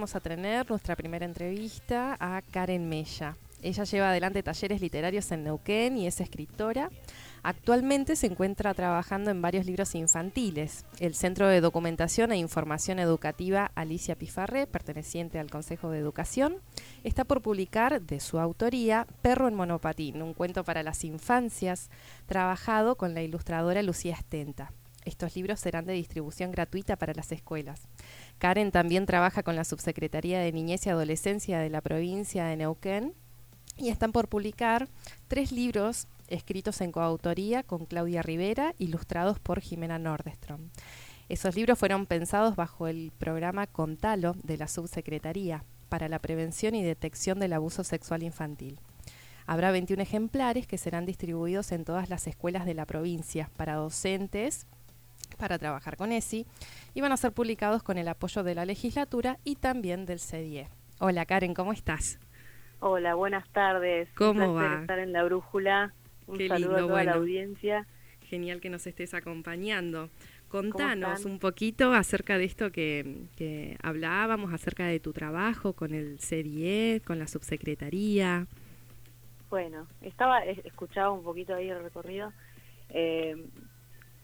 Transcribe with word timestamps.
Vamos 0.00 0.14
a 0.14 0.20
tener 0.20 0.70
nuestra 0.70 0.94
primera 0.94 1.26
entrevista 1.26 2.16
a 2.20 2.40
Karen 2.40 2.88
Mella. 2.88 3.36
Ella 3.62 3.82
lleva 3.82 4.10
adelante 4.10 4.44
talleres 4.44 4.80
literarios 4.80 5.32
en 5.32 5.42
Neuquén 5.42 5.96
y 5.96 6.06
es 6.06 6.20
escritora. 6.20 6.88
Actualmente 7.42 8.14
se 8.14 8.28
encuentra 8.28 8.72
trabajando 8.74 9.32
en 9.32 9.42
varios 9.42 9.66
libros 9.66 9.96
infantiles. 9.96 10.84
El 11.00 11.16
Centro 11.16 11.48
de 11.48 11.60
Documentación 11.60 12.30
e 12.30 12.36
Información 12.36 13.00
Educativa 13.00 13.72
Alicia 13.74 14.14
Pifarré, 14.14 14.68
perteneciente 14.68 15.40
al 15.40 15.50
Consejo 15.50 15.90
de 15.90 15.98
Educación, 15.98 16.58
está 17.02 17.24
por 17.24 17.42
publicar 17.42 18.00
de 18.00 18.20
su 18.20 18.38
autoría 18.38 19.04
Perro 19.20 19.48
en 19.48 19.56
Monopatín, 19.56 20.22
un 20.22 20.32
cuento 20.32 20.62
para 20.62 20.84
las 20.84 21.02
infancias, 21.02 21.90
trabajado 22.26 22.94
con 22.94 23.14
la 23.14 23.22
ilustradora 23.22 23.82
Lucía 23.82 24.14
Estenta. 24.14 24.70
Estos 25.08 25.36
libros 25.36 25.58
serán 25.58 25.86
de 25.86 25.94
distribución 25.94 26.52
gratuita 26.52 26.96
para 26.96 27.14
las 27.14 27.32
escuelas. 27.32 27.88
Karen 28.36 28.70
también 28.70 29.06
trabaja 29.06 29.42
con 29.42 29.56
la 29.56 29.64
Subsecretaría 29.64 30.38
de 30.38 30.52
Niñez 30.52 30.84
y 30.84 30.90
Adolescencia 30.90 31.60
de 31.60 31.70
la 31.70 31.80
provincia 31.80 32.44
de 32.44 32.58
Neuquén 32.58 33.14
y 33.78 33.88
están 33.88 34.12
por 34.12 34.28
publicar 34.28 34.86
tres 35.26 35.50
libros 35.50 36.08
escritos 36.26 36.82
en 36.82 36.92
coautoría 36.92 37.62
con 37.62 37.86
Claudia 37.86 38.20
Rivera, 38.20 38.74
ilustrados 38.76 39.38
por 39.38 39.62
Jimena 39.62 39.98
Nordestrom. 39.98 40.68
Esos 41.30 41.56
libros 41.56 41.78
fueron 41.78 42.04
pensados 42.04 42.54
bajo 42.54 42.86
el 42.86 43.10
programa 43.18 43.66
Contalo 43.66 44.36
de 44.42 44.58
la 44.58 44.68
Subsecretaría 44.68 45.64
para 45.88 46.10
la 46.10 46.18
Prevención 46.18 46.74
y 46.74 46.82
Detección 46.82 47.38
del 47.38 47.54
Abuso 47.54 47.82
Sexual 47.82 48.22
Infantil. 48.22 48.78
Habrá 49.46 49.70
21 49.70 50.02
ejemplares 50.02 50.66
que 50.66 50.76
serán 50.76 51.06
distribuidos 51.06 51.72
en 51.72 51.86
todas 51.86 52.10
las 52.10 52.26
escuelas 52.26 52.66
de 52.66 52.74
la 52.74 52.84
provincia 52.84 53.50
para 53.56 53.76
docentes 53.76 54.66
para 55.38 55.58
trabajar 55.58 55.96
con 55.96 56.12
ESI 56.12 56.46
y 56.94 57.00
van 57.00 57.12
a 57.12 57.16
ser 57.16 57.32
publicados 57.32 57.82
con 57.82 57.96
el 57.96 58.08
apoyo 58.08 58.42
de 58.42 58.54
la 58.54 58.66
legislatura 58.66 59.38
y 59.44 59.56
también 59.56 60.04
del 60.04 60.18
CDIE. 60.18 60.68
Hola 60.98 61.24
Karen, 61.24 61.54
¿cómo 61.54 61.72
estás? 61.72 62.18
Hola, 62.80 63.14
buenas 63.14 63.48
tardes. 63.50 64.08
¿Cómo 64.14 64.52
va? 64.54 64.80
estar 64.80 64.98
en 64.98 65.12
la 65.12 65.24
brújula. 65.24 65.94
Un 66.26 66.46
saludo 66.46 66.76
a 66.76 66.80
toda 66.80 67.04
la 67.04 67.12
audiencia. 67.14 67.86
Genial 68.20 68.60
que 68.60 68.68
nos 68.68 68.86
estés 68.86 69.14
acompañando. 69.14 70.10
Contanos 70.48 71.24
un 71.24 71.38
poquito 71.38 71.92
acerca 71.92 72.38
de 72.38 72.44
esto 72.44 72.70
que, 72.72 73.26
que, 73.36 73.76
hablábamos, 73.82 74.52
acerca 74.52 74.86
de 74.86 74.98
tu 74.98 75.12
trabajo 75.12 75.74
con 75.74 75.94
el 75.94 76.18
CDIE, 76.18 77.02
con 77.04 77.18
la 77.18 77.26
subsecretaría. 77.26 78.46
Bueno, 79.50 79.86
estaba, 80.00 80.44
escuchaba 80.44 81.10
un 81.10 81.22
poquito 81.22 81.54
ahí 81.54 81.68
el 81.68 81.82
recorrido. 81.82 82.32
Eh, 82.90 83.36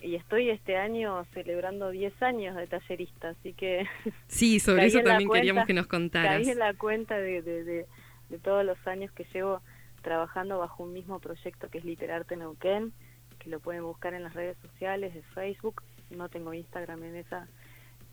y 0.05 0.17
estoy 0.17 0.51
este 0.51 0.77
año 0.77 1.25
celebrando 1.33 1.91
10 1.91 2.23
años 2.23 2.57
de 2.57 2.67
tallerista, 2.67 3.31
así 3.31 3.55
que... 3.55 3.87
Sí, 4.29 4.61
sobre 4.61 4.87
eso 4.87 5.01
también 5.01 5.31
queríamos 5.31 5.65
que 5.65 5.73
nos 5.73 5.87
contaras. 5.87 6.43
Caí 6.43 6.51
en 6.51 6.59
la 6.59 6.75
cuenta 6.75 7.17
de, 7.17 7.41
de, 7.41 7.65
de, 7.65 8.39
todos 8.43 8.67
los 8.67 8.77
años 8.87 9.11
que 9.13 9.25
llevo 9.33 9.63
trabajando 10.03 10.59
bajo 10.59 10.83
un 10.83 10.93
mismo 10.93 11.21
proyecto 11.21 11.71
que 11.71 11.79
es 11.79 11.85
Literarte 11.85 12.37
Neuquén, 12.37 12.93
que 13.39 13.49
lo 13.49 13.61
pueden 13.61 13.83
buscar 13.83 14.13
en 14.13 14.25
las 14.25 14.35
redes 14.35 14.59
sociales 14.59 15.15
de 15.15 15.23
Facebook. 15.35 15.83
No 16.11 16.29
tengo 16.29 16.53
Instagram 16.53 17.03
en 17.05 17.17
esa 17.17 17.49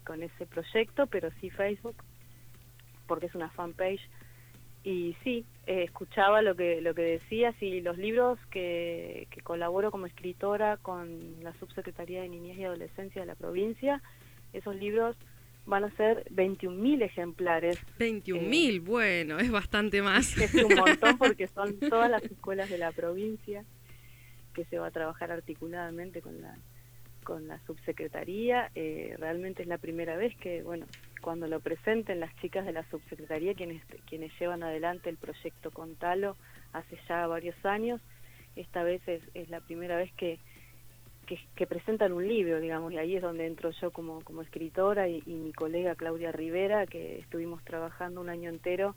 con 0.05 0.23
ese 0.23 0.45
proyecto, 0.45 1.07
pero 1.07 1.29
sí 1.41 1.49
Facebook, 1.49 1.95
porque 3.05 3.25
es 3.25 3.35
una 3.35 3.49
fanpage 3.49 4.01
y 4.83 5.15
sí, 5.23 5.45
eh, 5.67 5.83
escuchaba 5.83 6.41
lo 6.41 6.55
que, 6.55 6.81
lo 6.81 6.95
que 6.95 7.03
decías 7.03 7.55
y 7.61 7.81
los 7.81 7.97
libros 7.97 8.39
que, 8.49 9.27
que 9.29 9.41
colaboro 9.41 9.91
como 9.91 10.07
escritora 10.07 10.77
con 10.77 11.41
la 11.43 11.53
Subsecretaría 11.59 12.21
de 12.21 12.29
Niñez 12.29 12.57
y 12.57 12.63
Adolescencia 12.63 13.21
de 13.21 13.27
la 13.27 13.35
provincia, 13.35 14.01
esos 14.53 14.75
libros 14.75 15.15
van 15.65 15.83
a 15.83 15.95
ser 15.95 16.25
21.000 16.31 17.03
ejemplares. 17.03 17.77
21.000, 17.99 18.75
eh, 18.75 18.79
bueno, 18.79 19.39
es 19.39 19.51
bastante 19.51 20.01
más. 20.01 20.35
Es 20.41 20.53
un 20.55 20.75
montón 20.75 21.17
porque 21.17 21.47
son 21.55 21.79
todas 21.79 22.09
las 22.09 22.23
escuelas 22.23 22.69
de 22.69 22.77
la 22.77 22.91
provincia 22.91 23.63
que 24.53 24.65
se 24.65 24.79
va 24.79 24.87
a 24.87 24.91
trabajar 24.91 25.31
articuladamente 25.31 26.21
con 26.21 26.41
la 26.41 26.57
con 27.23 27.47
la 27.47 27.59
subsecretaría. 27.65 28.71
Eh, 28.73 29.15
realmente 29.19 29.61
es 29.61 29.67
la 29.67 29.77
primera 29.77 30.17
vez 30.17 30.35
que, 30.37 30.63
bueno, 30.63 30.87
cuando 31.21 31.47
lo 31.47 31.59
presenten 31.59 32.19
las 32.19 32.35
chicas 32.37 32.65
de 32.65 32.73
la 32.73 32.83
subsecretaría, 32.89 33.53
quienes, 33.53 33.83
quienes 34.09 34.31
llevan 34.39 34.63
adelante 34.63 35.09
el 35.09 35.17
proyecto 35.17 35.71
Contalo 35.71 36.35
hace 36.73 36.97
ya 37.07 37.27
varios 37.27 37.55
años, 37.65 38.01
esta 38.55 38.83
vez 38.83 39.01
es, 39.07 39.49
la 39.49 39.61
primera 39.61 39.95
vez 39.95 40.11
que, 40.13 40.39
que, 41.55 41.67
presentan 41.67 42.11
un 42.11 42.27
libro, 42.27 42.59
digamos, 42.59 42.91
y 42.91 42.97
ahí 42.97 43.15
es 43.15 43.21
donde 43.21 43.47
entro 43.47 43.71
yo 43.71 43.91
como, 43.91 44.21
como 44.21 44.41
escritora 44.41 45.07
y, 45.07 45.21
mi 45.25 45.53
colega 45.53 45.95
Claudia 45.95 46.31
Rivera, 46.31 46.85
que 46.85 47.19
estuvimos 47.19 47.63
trabajando 47.63 48.19
un 48.19 48.29
año 48.29 48.49
entero 48.49 48.95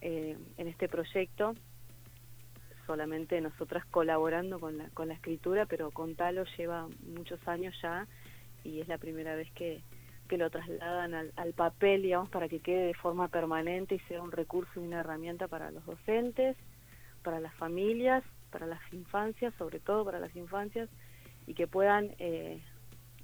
eh, 0.00 0.36
en 0.58 0.68
este 0.68 0.88
proyecto 0.88 1.54
solamente 2.86 3.40
nosotras 3.40 3.84
colaborando 3.86 4.60
con 4.60 4.78
la, 4.78 4.88
con 4.90 5.08
la 5.08 5.14
escritura, 5.14 5.66
pero 5.66 5.90
Contalo 5.90 6.44
lleva 6.56 6.86
muchos 7.04 7.40
años 7.48 7.74
ya 7.82 8.06
y 8.62 8.80
es 8.80 8.86
la 8.86 8.98
primera 8.98 9.34
vez 9.34 9.50
que, 9.52 9.82
que 10.26 10.38
lo 10.38 10.50
trasladan 10.50 11.14
al, 11.14 11.32
al, 11.36 11.52
papel, 11.52 12.02
digamos, 12.02 12.28
para 12.28 12.48
que 12.48 12.60
quede 12.60 12.86
de 12.86 12.94
forma 12.94 13.28
permanente 13.28 13.94
y 13.94 13.98
sea 14.00 14.22
un 14.22 14.32
recurso 14.32 14.80
y 14.80 14.86
una 14.86 15.00
herramienta 15.00 15.48
para 15.48 15.70
los 15.70 15.84
docentes, 15.86 16.56
para 17.22 17.40
las 17.40 17.54
familias, 17.54 18.22
para 18.50 18.66
las 18.66 18.80
infancias, 18.92 19.52
sobre 19.58 19.80
todo 19.80 20.04
para 20.04 20.20
las 20.20 20.34
infancias, 20.36 20.88
y 21.46 21.54
que 21.54 21.66
puedan 21.66 22.14
eh, 22.18 22.60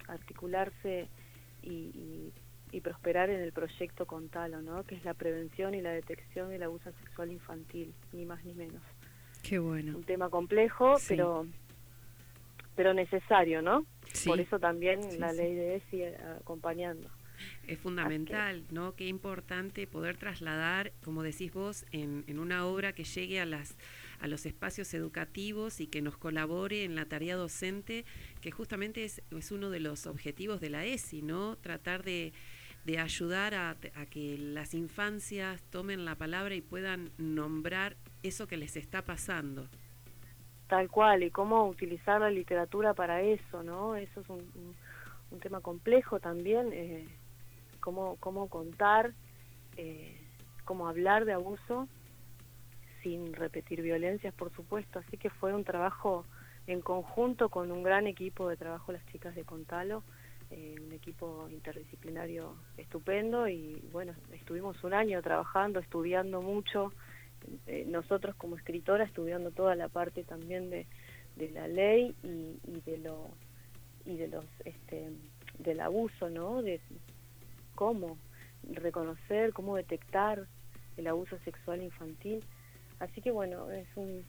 articularse 0.09 1.09
y, 1.63 2.33
y, 2.73 2.81
prosperar 2.81 3.31
en 3.31 3.41
el 3.41 3.53
proyecto 3.53 4.07
Contalo, 4.07 4.63
¿no? 4.63 4.83
que 4.85 4.95
es 4.97 5.05
la 5.05 5.15
prevención 5.15 5.75
y 5.75 5.83
la 5.83 5.93
detección 5.93 6.51
del 6.51 6.63
abuso 6.63 6.91
sexual 7.05 7.31
infantil, 7.31 7.95
ni 8.13 8.25
más 8.25 8.45
ni 8.45 8.55
menos. 8.55 8.83
Qué 9.43 9.59
bueno. 9.59 9.97
Un 9.97 10.05
tema 10.05 10.31
complejo, 10.31 10.95
pero 11.09 11.47
pero 12.75 12.95
necesario, 12.95 13.63
¿no? 13.63 13.87
Por 14.25 14.41
eso 14.41 14.59
también 14.59 15.01
la 15.19 15.33
ley 15.33 15.55
de 15.55 15.77
ESI 15.77 16.05
acompañando. 16.41 17.09
Es 17.67 17.79
fundamental, 17.79 18.65
¿no? 18.71 18.95
Qué 18.95 19.07
importante 19.07 19.87
poder 19.87 20.17
trasladar, 20.17 20.93
como 21.03 21.23
decís 21.23 21.53
vos, 21.53 21.85
en, 21.93 22.25
en, 22.27 22.39
una 22.39 22.67
obra 22.67 22.93
que 22.93 23.05
llegue 23.05 23.41
a, 23.41 23.47
las, 23.47 23.77
a 24.21 24.27
los 24.27 24.47
espacios 24.47 24.93
educativos 24.95 25.81
y 25.81 25.87
que 25.87 26.03
nos 26.03 26.17
colabore 26.17 26.85
en 26.85 26.95
la 26.95 27.07
tarea 27.07 27.37
docente, 27.37 28.05
que 28.41 28.51
justamente 28.51 29.05
es, 29.05 29.23
es 29.31 29.51
uno 29.53 29.71
de 29.71 29.81
los 29.81 30.07
objetivos 30.07 30.61
de 30.61 30.71
la 30.71 30.85
ESI, 30.85 31.23
¿no? 31.23 31.57
Tratar 31.57 32.03
de, 32.03 32.33
de 32.85 32.99
ayudar 32.99 33.55
a, 33.55 33.71
a, 33.71 34.07
que 34.07 34.39
las 34.39 34.75
infancias 34.75 35.63
tomen 35.71 36.05
la 36.05 36.17
palabra 36.17 36.55
y 36.55 36.61
puedan 36.61 37.11
nombrar 37.17 37.97
eso 38.23 38.47
que 38.47 38.57
les 38.57 38.77
está 38.77 39.05
pasando. 39.05 39.69
Tal 40.73 40.89
cual, 40.89 41.23
y 41.23 41.31
cómo 41.31 41.67
utilizar 41.67 42.23
la 42.23 42.31
literatura 42.31 42.95
para 42.95 43.21
eso, 43.21 43.63
¿no? 43.63 43.95
Eso 43.95 44.23
es 44.23 44.29
un, 44.31 44.75
un, 45.31 45.39
tema 45.39 45.61
complejo 45.61 46.19
también, 46.19 46.71
eh, 46.73 47.07
cómo, 47.79 48.17
cómo 48.21 48.49
contar, 48.49 49.13
eh, 49.77 50.19
cómo 50.65 50.89
hablar 50.89 51.27
de 51.27 51.35
abuso 51.35 51.89
sin 53.03 53.35
repetir 53.35 53.83
violencias, 53.83 54.33
por 54.33 54.51
supuesto. 54.55 55.01
Así 55.01 55.19
que 55.19 55.29
fue 55.29 55.53
un 55.53 55.63
trabajo 55.63 56.25
en 56.67 56.81
conjunto 56.81 57.51
con 57.51 57.71
un 57.71 57.83
gran 57.83 58.07
equipo 58.07 58.49
de 58.49 58.57
trabajo, 58.57 58.93
las 58.93 59.05
chicas 59.09 59.35
de 59.35 59.45
Contalo, 59.45 60.03
eh, 60.51 60.77
un 60.83 60.93
equipo 60.93 61.51
interdisciplinario 61.51 62.55
estupendo 62.79 63.47
y 63.47 63.75
bueno, 63.93 64.15
estuvimos 64.33 64.83
un 64.85 64.95
año 64.95 65.21
trabajando, 65.21 65.81
estudiando 65.81 66.41
mucho, 66.41 66.95
eh, 67.67 67.85
nosotros 67.87 68.35
como 68.37 68.57
escritora 68.57 69.05
estudiando 69.05 69.51
toda 69.51 69.75
la 69.75 69.89
parte 69.89 70.25
también 70.25 70.71
de, 70.71 70.87
de 71.37 71.51
la 71.51 71.69
ley 71.69 72.15
y, 72.23 72.59
y, 72.71 72.81
de 72.85 72.99
lo 72.99 73.31
y 74.05 74.17
de 74.17 74.29
los 74.29 74.45
este 74.65 75.11
del 75.59 75.81
abuso 75.81 76.29
no 76.29 76.63
de 76.63 76.81
cómo 77.75 78.19
reconocer 78.65 79.53
cómo 79.53 79.77
detectar 79.77 80.47
el 80.97 81.07
abuso 81.07 81.39
sexual 81.45 81.83
infantil. 81.83 82.45
Así 82.99 83.21
que 83.21 83.31
bueno 83.31 83.71
es 83.71 83.89
un 83.97 84.25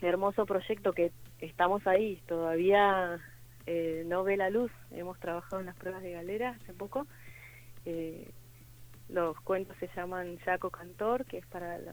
hermoso 0.00 0.46
proyecto 0.46 0.92
que 0.92 1.12
estamos 1.40 1.86
ahí 1.86 2.22
todavía 2.26 3.20
eh, 3.66 4.04
no 4.06 4.22
ve 4.22 4.36
la 4.36 4.50
luz. 4.50 4.70
Hemos 4.90 5.18
trabajado 5.18 5.60
en 5.60 5.66
las 5.66 5.76
pruebas 5.76 6.02
de 6.02 6.12
galera 6.12 6.56
hace 6.60 6.72
poco 6.72 7.06
eh, 7.84 8.30
los 9.08 9.38
cuentos 9.40 9.76
se 9.78 9.88
llaman 9.94 10.38
Jaco 10.38 10.70
Cantor, 10.70 11.24
que 11.26 11.38
es 11.38 11.46
para 11.46 11.76
el 11.76 11.86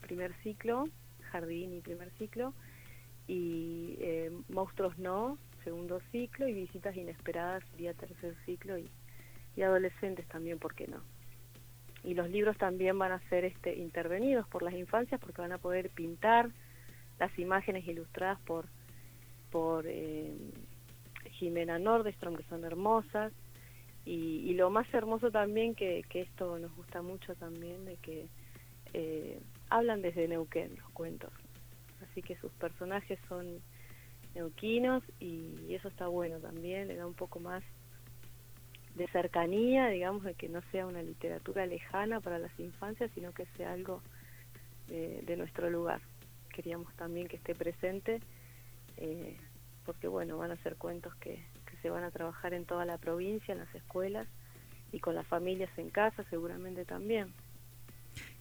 primer 0.00 0.34
ciclo, 0.42 0.88
jardín 1.30 1.74
y 1.74 1.80
primer 1.80 2.10
ciclo, 2.18 2.54
y 3.26 3.96
eh, 4.00 4.30
Monstruos 4.48 4.98
No, 4.98 5.38
segundo 5.62 6.00
ciclo, 6.10 6.48
y 6.48 6.54
Visitas 6.54 6.96
Inesperadas 6.96 7.62
sería 7.70 7.94
tercer 7.94 8.34
ciclo, 8.44 8.78
y, 8.78 8.90
y 9.56 9.62
adolescentes 9.62 10.26
también, 10.28 10.58
¿por 10.58 10.74
qué 10.74 10.86
no? 10.86 11.02
Y 12.02 12.14
los 12.14 12.28
libros 12.28 12.56
también 12.58 12.98
van 12.98 13.12
a 13.12 13.28
ser 13.30 13.44
este, 13.44 13.76
intervenidos 13.76 14.46
por 14.48 14.62
las 14.62 14.74
infancias 14.74 15.20
porque 15.20 15.40
van 15.40 15.52
a 15.52 15.58
poder 15.58 15.88
pintar 15.90 16.50
las 17.18 17.36
imágenes 17.38 17.86
ilustradas 17.86 18.38
por, 18.40 18.66
por 19.50 19.84
eh, 19.86 20.34
Jimena 21.30 21.78
Nordestrom, 21.78 22.36
que 22.36 22.42
son 22.44 22.64
hermosas, 22.64 23.32
Y, 24.06 24.52
lo 24.54 24.70
más 24.70 24.92
hermoso 24.92 25.30
también, 25.30 25.74
que, 25.74 26.04
que, 26.08 26.20
esto 26.22 26.58
nos 26.58 26.74
gusta 26.76 27.00
mucho 27.00 27.34
también, 27.36 27.84
de 27.86 27.96
que 27.96 28.28
eh, 28.92 29.40
hablan 29.70 30.02
desde 30.02 30.28
Neuquén 30.28 30.76
los 30.76 30.90
cuentos. 30.90 31.32
Así 32.02 32.22
que 32.22 32.36
sus 32.36 32.52
personajes 32.52 33.18
son 33.28 33.60
neuquinos 34.34 35.02
y, 35.20 35.74
eso 35.74 35.88
está 35.88 36.06
bueno 36.06 36.38
también, 36.38 36.88
le 36.88 36.96
da 36.96 37.06
un 37.06 37.14
poco 37.14 37.40
más 37.40 37.62
de 38.94 39.08
cercanía, 39.08 39.88
digamos, 39.88 40.22
de 40.22 40.34
que 40.34 40.48
no 40.48 40.60
sea 40.70 40.86
una 40.86 41.02
literatura 41.02 41.66
lejana 41.66 42.20
para 42.20 42.38
las 42.38 42.58
infancias, 42.60 43.10
sino 43.14 43.32
que 43.32 43.46
sea 43.56 43.72
algo 43.72 44.02
de, 44.86 45.36
nuestro 45.36 45.68
lugar. 45.70 46.00
Queríamos 46.50 46.94
también 46.94 47.26
que 47.26 47.36
esté 47.36 47.54
presente, 47.54 48.20
eh, 48.96 49.36
porque 49.84 50.06
bueno, 50.06 50.38
van 50.38 50.52
a 50.52 50.62
ser 50.62 50.76
cuentos 50.76 51.12
que 51.16 51.44
se 51.84 51.90
van 51.90 52.02
a 52.02 52.10
trabajar 52.10 52.54
en 52.54 52.64
toda 52.64 52.86
la 52.86 52.96
provincia, 52.96 53.52
en 53.52 53.58
las 53.58 53.74
escuelas 53.74 54.26
y 54.90 55.00
con 55.00 55.14
las 55.14 55.26
familias 55.26 55.68
en 55.76 55.90
casa 55.90 56.24
seguramente 56.30 56.86
también. 56.86 57.34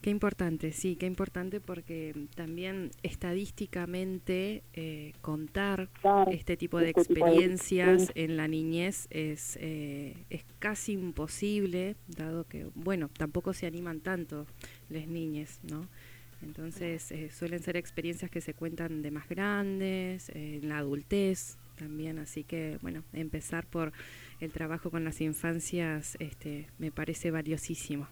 Qué 0.01 0.11
importante, 0.11 0.71
sí, 0.71 0.95
qué 0.95 1.07
importante 1.07 1.59
porque 1.59 2.15
también 2.35 2.91
estadísticamente 3.03 4.63
eh, 4.73 5.11
contar 5.19 5.89
este 6.31 6.55
tipo 6.55 6.79
de 6.79 6.91
este 6.91 7.01
experiencias 7.01 8.13
en 8.15 8.37
la 8.37 8.47
niñez 8.47 9.07
es, 9.09 9.57
eh, 9.59 10.15
es 10.29 10.45
casi 10.59 10.93
imposible, 10.93 11.97
dado 12.07 12.45
que, 12.47 12.69
bueno, 12.75 13.09
tampoco 13.09 13.51
se 13.51 13.67
animan 13.67 13.99
tanto 13.99 14.45
las 14.89 15.05
niñas, 15.07 15.59
¿no? 15.69 15.85
Entonces 16.41 17.11
eh, 17.11 17.29
suelen 17.29 17.61
ser 17.61 17.75
experiencias 17.75 18.31
que 18.31 18.39
se 18.39 18.53
cuentan 18.53 19.01
de 19.01 19.11
más 19.11 19.27
grandes, 19.27 20.29
en 20.29 20.69
la 20.69 20.77
adultez 20.77 21.57
también, 21.75 22.19
así 22.19 22.43
que, 22.43 22.77
bueno, 22.81 23.03
empezar 23.13 23.65
por 23.65 23.93
el 24.39 24.51
trabajo 24.51 24.91
con 24.91 25.03
las 25.03 25.21
infancias 25.21 26.15
este, 26.19 26.67
me 26.77 26.91
parece 26.91 27.31
valiosísimo 27.31 28.07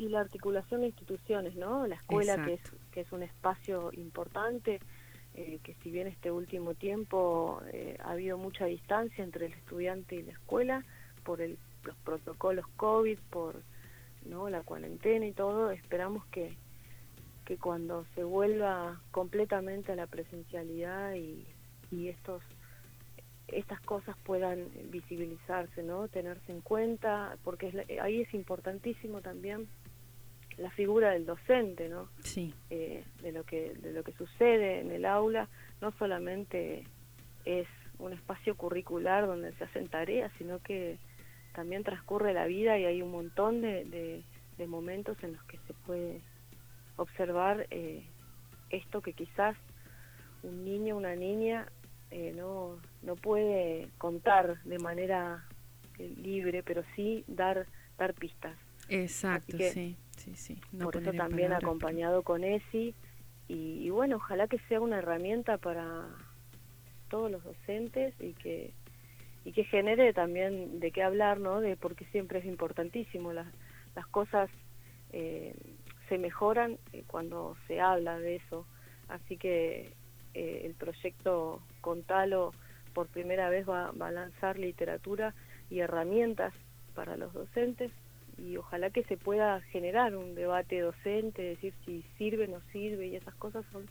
y 0.00 0.08
la 0.08 0.20
articulación 0.20 0.80
de 0.80 0.86
instituciones, 0.86 1.54
¿no? 1.56 1.86
La 1.86 1.96
escuela, 1.96 2.42
que 2.42 2.54
es, 2.54 2.60
que 2.90 3.00
es 3.02 3.12
un 3.12 3.22
espacio 3.22 3.90
importante, 3.92 4.80
eh, 5.34 5.60
que 5.62 5.74
si 5.82 5.90
bien 5.90 6.06
este 6.06 6.30
último 6.30 6.72
tiempo 6.72 7.60
eh, 7.70 7.98
ha 8.02 8.12
habido 8.12 8.38
mucha 8.38 8.64
distancia 8.64 9.22
entre 9.22 9.46
el 9.46 9.52
estudiante 9.52 10.16
y 10.16 10.22
la 10.22 10.32
escuela, 10.32 10.84
por 11.22 11.42
el, 11.42 11.58
los 11.84 11.94
protocolos 11.96 12.66
COVID, 12.76 13.18
por 13.28 13.62
¿no? 14.24 14.48
la 14.48 14.62
cuarentena 14.62 15.26
y 15.26 15.32
todo, 15.32 15.70
esperamos 15.70 16.24
que, 16.28 16.56
que 17.44 17.58
cuando 17.58 18.06
se 18.14 18.24
vuelva 18.24 19.02
completamente 19.10 19.92
a 19.92 19.96
la 19.96 20.06
presencialidad 20.06 21.14
y, 21.14 21.46
y 21.90 22.08
estos 22.08 22.42
estas 23.48 23.80
cosas 23.80 24.16
puedan 24.24 24.68
visibilizarse, 24.90 25.82
¿no? 25.82 26.06
Tenerse 26.06 26.52
en 26.52 26.60
cuenta, 26.60 27.36
porque 27.42 27.84
ahí 28.00 28.20
es 28.20 28.32
importantísimo 28.32 29.22
también 29.22 29.66
la 30.56 30.70
figura 30.70 31.10
del 31.10 31.26
docente, 31.26 31.88
¿no? 31.88 32.08
Sí. 32.22 32.54
Eh, 32.70 33.02
de 33.22 33.32
lo 33.32 33.44
que 33.44 33.74
de 33.74 33.92
lo 33.92 34.04
que 34.04 34.12
sucede 34.12 34.80
en 34.80 34.90
el 34.92 35.04
aula, 35.04 35.48
no 35.80 35.90
solamente 35.92 36.84
es 37.44 37.66
un 37.98 38.12
espacio 38.12 38.56
curricular 38.56 39.26
donde 39.26 39.52
se 39.54 39.64
hacen 39.64 39.88
tareas, 39.88 40.32
sino 40.38 40.60
que 40.60 40.98
también 41.54 41.82
transcurre 41.82 42.32
la 42.32 42.46
vida 42.46 42.78
y 42.78 42.84
hay 42.84 43.02
un 43.02 43.10
montón 43.10 43.60
de, 43.60 43.84
de, 44.56 44.66
momentos 44.66 45.16
en 45.24 45.32
los 45.32 45.42
que 45.44 45.58
se 45.66 45.72
puede 45.72 46.20
observar 46.96 47.66
eh, 47.70 48.04
esto 48.68 49.00
que 49.00 49.14
quizás 49.14 49.56
un 50.42 50.64
niño, 50.64 50.98
una 50.98 51.16
niña 51.16 51.66
eh, 52.10 52.32
no, 52.36 52.78
no 53.02 53.16
puede 53.16 53.88
contar 53.98 54.62
de 54.64 54.78
manera 54.78 55.44
libre, 55.98 56.62
pero 56.62 56.82
sí 56.96 57.24
dar, 57.26 57.66
dar 57.98 58.14
pistas. 58.14 58.56
Exacto, 58.88 59.56
sí 59.58 59.96
por 60.78 60.96
eso 60.96 61.12
también 61.12 61.52
acompañado 61.52 62.22
con 62.22 62.44
ESI 62.44 62.94
y, 63.48 63.90
bueno, 63.90 64.16
ojalá 64.16 64.46
que 64.46 64.60
sea 64.68 64.80
una 64.80 64.98
herramienta 64.98 65.58
para 65.58 66.06
todos 67.08 67.30
los 67.30 67.42
docentes 67.42 68.14
y 68.20 68.32
que 68.34 68.72
y 69.42 69.52
que 69.52 69.64
genere 69.64 70.12
también 70.12 70.80
de 70.80 70.92
qué 70.92 71.02
hablar, 71.02 71.40
¿no? 71.40 71.62
De 71.62 71.74
porque 71.74 72.04
siempre 72.06 72.40
es 72.40 72.44
importantísimo 72.44 73.32
las 73.32 73.46
las 73.96 74.06
cosas 74.06 74.50
eh, 75.12 75.54
se 76.08 76.18
mejoran 76.18 76.78
eh, 76.92 77.02
cuando 77.06 77.56
se 77.66 77.80
habla 77.80 78.18
de 78.18 78.36
eso, 78.36 78.66
así 79.08 79.36
que 79.38 79.92
eh, 80.34 80.62
el 80.64 80.74
proyecto 80.74 81.62
Contalo 81.80 82.52
por 82.94 83.08
primera 83.08 83.48
vez 83.48 83.68
va, 83.68 83.92
va 83.92 84.08
a 84.08 84.12
lanzar 84.12 84.58
literatura 84.58 85.34
y 85.70 85.80
herramientas 85.80 86.52
para 86.94 87.16
los 87.16 87.32
docentes 87.32 87.92
y 88.38 88.56
ojalá 88.56 88.90
que 88.90 89.04
se 89.04 89.16
pueda 89.16 89.60
generar 89.72 90.16
un 90.16 90.34
debate 90.34 90.80
docente, 90.80 91.42
decir 91.42 91.74
si 91.84 92.02
sirve, 92.16 92.44
o 92.44 92.48
no 92.48 92.60
sirve, 92.72 93.08
y 93.08 93.16
esas 93.16 93.34
cosas 93.34 93.64
son 93.72 93.86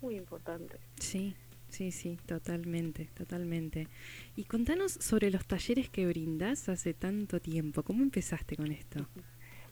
muy 0.00 0.16
importantes. 0.16 0.78
Sí, 0.96 1.34
sí, 1.68 1.90
sí, 1.90 2.18
totalmente, 2.26 3.06
totalmente. 3.14 3.88
Y 4.36 4.44
contanos 4.44 4.92
sobre 4.92 5.30
los 5.30 5.46
talleres 5.46 5.88
que 5.88 6.06
brindas 6.06 6.68
hace 6.68 6.92
tanto 6.92 7.40
tiempo. 7.40 7.82
¿Cómo 7.82 8.02
empezaste 8.02 8.56
con 8.56 8.70
esto? 8.70 9.06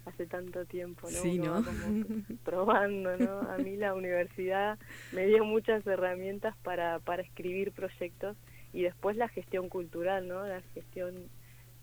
Hace 0.05 0.27
tanto 0.27 0.65
tiempo, 0.65 1.09
¿no? 1.11 1.19
Sí, 1.19 1.39
¿no? 1.39 1.65
probando, 2.45 3.17
¿no? 3.17 3.41
A 3.51 3.59
mí 3.59 3.77
la 3.77 3.95
universidad 3.95 4.79
me 5.13 5.27
dio 5.27 5.45
muchas 5.45 5.87
herramientas 5.87 6.57
para, 6.63 6.99
para 6.99 7.23
escribir 7.23 7.73
proyectos 7.73 8.37
y 8.73 8.83
después 8.83 9.17
la 9.17 9.29
gestión 9.29 9.69
cultural, 9.69 10.27
¿no? 10.27 10.45
La 10.47 10.61
gestión 10.75 11.29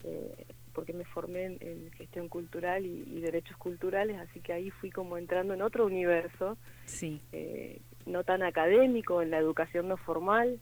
eh, 0.04 0.45
porque 0.74 0.94
me 0.94 1.04
formé 1.04 1.45
en, 1.45 1.92
gestión 1.92 2.30
cultural 2.30 2.86
y, 2.86 3.19
derechos 3.19 3.57
culturales, 3.57 4.18
así 4.18 4.39
que 4.39 4.54
ahí 4.54 4.69
fui 4.69 4.92
como 4.92 5.18
entrando 5.18 5.54
en 5.54 5.62
otro 5.62 5.86
universo, 5.86 6.57
sí. 6.86 7.22
Eh, 7.33 7.81
no 8.06 8.24
tan 8.24 8.44
académico, 8.44 9.22
en 9.22 9.31
la 9.31 9.38
educación 9.38 9.88
no 9.88 9.98
formal. 9.98 10.60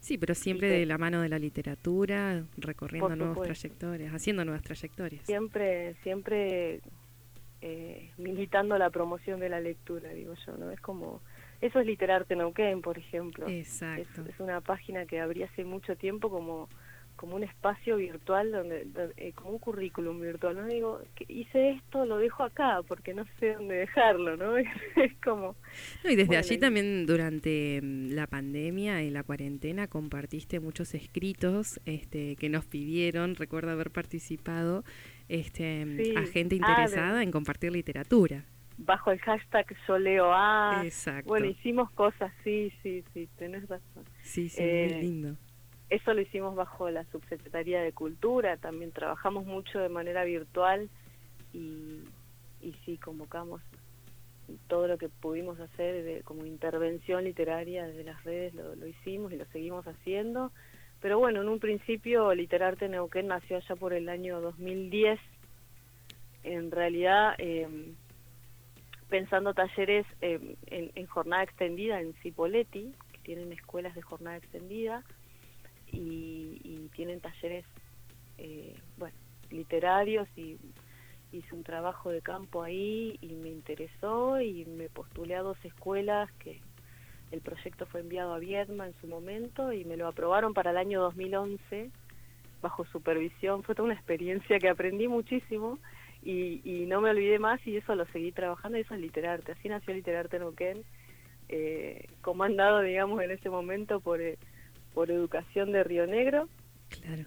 Sí, 0.00 0.18
pero 0.18 0.34
siempre 0.34 0.68
de 0.68 0.86
la 0.86 0.98
mano 0.98 1.22
de 1.22 1.28
la 1.28 1.38
literatura, 1.38 2.44
recorriendo 2.56 3.14
nuevas 3.16 3.40
trayectorias, 3.42 4.14
haciendo 4.14 4.44
nuevas 4.44 4.62
trayectorias. 4.62 5.24
Siempre, 5.26 5.94
siempre 6.02 6.80
eh, 7.60 8.10
militando 8.16 8.78
la 8.78 8.90
promoción 8.90 9.40
de 9.40 9.48
la 9.48 9.60
lectura, 9.60 10.10
digo 10.10 10.34
yo, 10.46 10.56
¿no? 10.56 10.70
Es 10.70 10.80
como, 10.80 11.20
eso 11.60 11.80
es 11.80 11.86
Literarte 11.86 12.36
Neuquén, 12.36 12.82
por 12.82 12.98
ejemplo. 12.98 13.48
Exacto. 13.48 14.24
es 14.28 14.38
una 14.40 14.60
página 14.60 15.06
que 15.06 15.20
abrí 15.20 15.42
hace 15.42 15.64
mucho 15.64 15.96
tiempo 15.96 16.30
como 16.30 16.68
como 17.18 17.36
un 17.36 17.42
espacio 17.42 17.96
virtual 17.96 18.52
donde, 18.52 18.86
eh, 19.18 19.32
como 19.34 19.50
un 19.50 19.58
currículum 19.58 20.20
virtual 20.20 20.56
no 20.56 20.66
digo 20.66 21.02
que 21.14 21.26
hice 21.28 21.70
esto 21.72 22.06
lo 22.06 22.16
dejo 22.16 22.44
acá 22.44 22.80
porque 22.86 23.12
no 23.12 23.26
sé 23.38 23.54
dónde 23.54 23.74
dejarlo 23.74 24.36
no 24.36 24.56
es 24.56 24.66
como 25.22 25.56
y 26.04 26.16
desde 26.16 26.38
allí 26.38 26.56
también 26.56 27.04
durante 27.04 27.80
mm, 27.82 28.12
la 28.12 28.26
pandemia 28.26 29.02
y 29.02 29.10
la 29.10 29.24
cuarentena 29.24 29.88
compartiste 29.88 30.60
muchos 30.60 30.94
escritos 30.94 31.80
este 31.84 32.36
que 32.36 32.48
nos 32.48 32.64
pidieron 32.64 33.34
recuerdo 33.34 33.72
haber 33.72 33.90
participado 33.90 34.84
este 35.28 36.14
a 36.16 36.22
gente 36.26 36.54
ah, 36.54 36.58
interesada 36.58 37.22
en 37.22 37.30
compartir 37.30 37.72
literatura. 37.72 38.44
Bajo 38.78 39.10
el 39.10 39.18
hashtag 39.18 39.66
yo 39.86 39.98
leo 39.98 40.32
a. 40.32 40.82
Exacto. 40.84 41.28
bueno 41.28 41.46
hicimos 41.46 41.90
cosas 41.90 42.32
sí 42.44 42.72
sí 42.82 43.04
sí 43.12 43.28
tenés 43.36 43.68
razón. 43.68 44.04
Sí 44.22 44.48
sí 44.48 44.62
muy 44.62 44.70
eh, 44.70 44.98
lindo 45.02 45.36
eso 45.90 46.12
lo 46.12 46.20
hicimos 46.20 46.54
bajo 46.54 46.90
la 46.90 47.04
Subsecretaría 47.04 47.80
de 47.80 47.92
Cultura, 47.92 48.56
también 48.58 48.92
trabajamos 48.92 49.46
mucho 49.46 49.78
de 49.78 49.88
manera 49.88 50.24
virtual 50.24 50.90
y, 51.52 52.02
y 52.60 52.72
sí, 52.84 52.98
convocamos 52.98 53.62
todo 54.66 54.86
lo 54.86 54.98
que 54.98 55.08
pudimos 55.08 55.58
hacer 55.60 56.04
de, 56.04 56.22
como 56.22 56.46
intervención 56.46 57.24
literaria 57.24 57.86
desde 57.86 58.04
las 58.04 58.22
redes, 58.24 58.54
lo, 58.54 58.86
hicimos 58.86 59.32
y 59.32 59.36
lo 59.36 59.44
seguimos 59.46 59.86
haciendo. 59.86 60.52
Pero 61.00 61.18
bueno, 61.18 61.42
en 61.42 61.48
un 61.48 61.60
principio 61.60 62.34
Literarte 62.34 62.88
Neuquén 62.88 63.28
nació 63.28 63.58
allá 63.58 63.76
por 63.76 63.92
el 63.92 64.08
año 64.08 64.40
2010. 64.40 65.20
En 66.44 66.70
realidad, 66.70 67.34
em, 67.38 67.94
pensando 69.08 69.54
talleres 69.54 70.06
en, 70.20 70.56
en 70.66 71.06
jornada 71.06 71.42
extendida 71.42 72.00
en 72.00 72.14
Cipoletti, 72.14 72.94
que 73.12 73.18
tienen 73.22 73.52
escuelas 73.52 73.94
de 73.94 74.02
jornada 74.02 74.36
extendida, 74.36 75.04
y, 75.92 76.88
tienen 76.94 77.20
talleres 77.20 77.64
eh, 78.38 78.74
bueno 78.96 79.14
literarios 79.50 80.26
y 80.36 80.56
hice 81.32 81.54
un 81.54 81.62
trabajo 81.62 82.10
de 82.10 82.22
campo 82.22 82.62
ahí 82.62 83.18
y 83.20 83.28
me 83.34 83.50
interesó 83.50 84.40
y 84.40 84.64
me 84.64 84.88
postulé 84.88 85.36
a 85.36 85.42
dos 85.42 85.58
escuelas 85.64 86.30
que 86.40 86.60
el 87.30 87.40
proyecto 87.40 87.86
fue 87.86 88.00
enviado 88.00 88.32
a 88.34 88.38
Viedma 88.38 88.86
en 88.86 88.94
su 89.00 89.06
momento 89.06 89.72
y 89.72 89.84
me 89.84 89.96
lo 89.96 90.08
aprobaron 90.08 90.54
para 90.54 90.70
el 90.70 90.78
año 90.78 91.00
2011 91.02 91.90
bajo 92.62 92.84
supervisión. 92.86 93.62
Fue 93.62 93.74
toda 93.74 93.86
una 93.86 93.94
experiencia 93.94 94.58
que 94.58 94.68
aprendí 94.68 95.08
muchísimo 95.08 95.78
y, 96.22 96.60
y 96.64 96.86
no 96.86 97.00
me 97.00 97.10
olvidé 97.10 97.38
más 97.38 97.64
y 97.66 97.76
eso 97.76 97.94
lo 97.94 98.06
seguí 98.06 98.32
trabajando 98.32 98.78
y 98.78 98.82
eso 98.82 98.94
es 98.94 99.00
Literarte. 99.00 99.52
Así 99.52 99.68
nació 99.68 99.92
Literarte 99.94 100.38
Neuquén, 100.38 100.84
eh, 101.48 102.06
comandado, 102.22 102.80
digamos, 102.80 103.22
en 103.22 103.30
ese 103.30 103.50
momento 103.50 104.00
por... 104.00 104.20
Eh, 104.20 104.38
por 104.98 105.12
educación 105.12 105.70
de 105.70 105.84
Río 105.84 106.08
Negro. 106.08 106.48
Claro. 106.88 107.22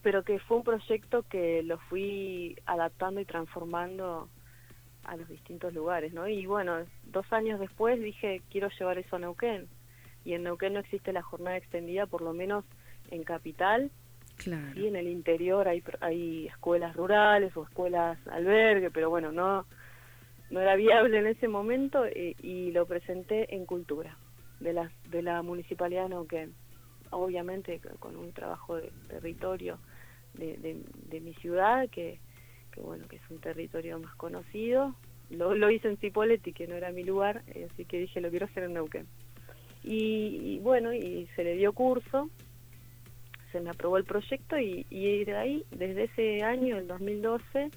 pero 0.00 0.22
que 0.22 0.38
fue 0.38 0.58
un 0.58 0.62
proyecto 0.62 1.24
que 1.24 1.64
lo 1.64 1.78
fui 1.88 2.56
adaptando 2.66 3.20
y 3.20 3.24
transformando 3.24 4.28
a 5.02 5.16
los 5.16 5.28
distintos 5.28 5.74
lugares, 5.74 6.12
¿no? 6.12 6.28
Y 6.28 6.46
bueno, 6.46 6.76
dos 7.02 7.26
años 7.32 7.58
después 7.58 8.00
dije, 8.00 8.42
quiero 8.48 8.68
llevar 8.78 8.98
eso 8.98 9.16
a 9.16 9.18
Neuquén. 9.18 9.66
Y 10.24 10.34
en 10.34 10.44
Neuquén 10.44 10.74
no 10.74 10.78
existe 10.78 11.12
la 11.12 11.22
jornada 11.22 11.56
extendida, 11.56 12.06
por 12.06 12.22
lo 12.22 12.32
menos 12.32 12.64
en 13.10 13.24
Capital. 13.24 13.90
Claro. 14.36 14.78
Y 14.78 14.86
en 14.86 14.94
el 14.94 15.08
interior 15.08 15.66
hay, 15.66 15.82
hay 15.98 16.46
escuelas 16.46 16.94
rurales 16.94 17.56
o 17.56 17.64
escuelas 17.64 18.24
albergue, 18.28 18.92
pero 18.92 19.10
bueno, 19.10 19.32
no, 19.32 19.66
no 20.50 20.60
era 20.60 20.76
viable 20.76 21.18
en 21.18 21.26
ese 21.26 21.48
momento 21.48 22.06
eh, 22.06 22.36
y 22.40 22.70
lo 22.70 22.86
presenté 22.86 23.52
en 23.52 23.66
Cultura 23.66 24.16
de 24.60 24.72
la, 24.72 24.92
de 25.10 25.22
la 25.22 25.42
Municipalidad 25.42 26.04
de 26.04 26.10
Neuquén. 26.10 26.65
Obviamente 27.16 27.80
con 27.98 28.16
un 28.16 28.32
trabajo 28.32 28.76
de 28.76 28.90
territorio 29.08 29.78
de, 30.34 31.20
mi 31.20 31.34
ciudad, 31.34 31.88
que, 31.88 32.18
bueno, 32.76 33.06
que 33.08 33.16
es 33.16 33.22
un 33.30 33.38
territorio 33.38 33.98
más 33.98 34.14
conocido. 34.16 34.94
Lo, 35.30 35.70
hice 35.70 35.88
en 35.88 35.96
Cipolletti, 35.96 36.52
que 36.52 36.66
no 36.66 36.74
era 36.74 36.92
mi 36.92 37.02
lugar, 37.02 37.42
eh, 37.48 37.68
así 37.72 37.84
que 37.84 37.98
dije, 37.98 38.20
lo 38.20 38.30
quiero 38.30 38.46
hacer 38.46 38.64
en 38.64 38.74
Neuquén. 38.74 39.06
Y, 39.82 40.58
bueno, 40.60 40.92
y 40.92 41.28
se 41.36 41.44
le 41.44 41.56
dio 41.56 41.72
curso, 41.72 42.28
se 43.52 43.60
me 43.60 43.70
aprobó 43.70 43.96
el 43.96 44.04
proyecto 44.04 44.58
y, 44.58 44.84
y 44.90 45.24
de 45.24 45.36
ahí, 45.36 45.64
desde 45.70 46.04
ese 46.04 46.42
año, 46.42 46.76
el 46.76 46.88
2012, 46.88 47.70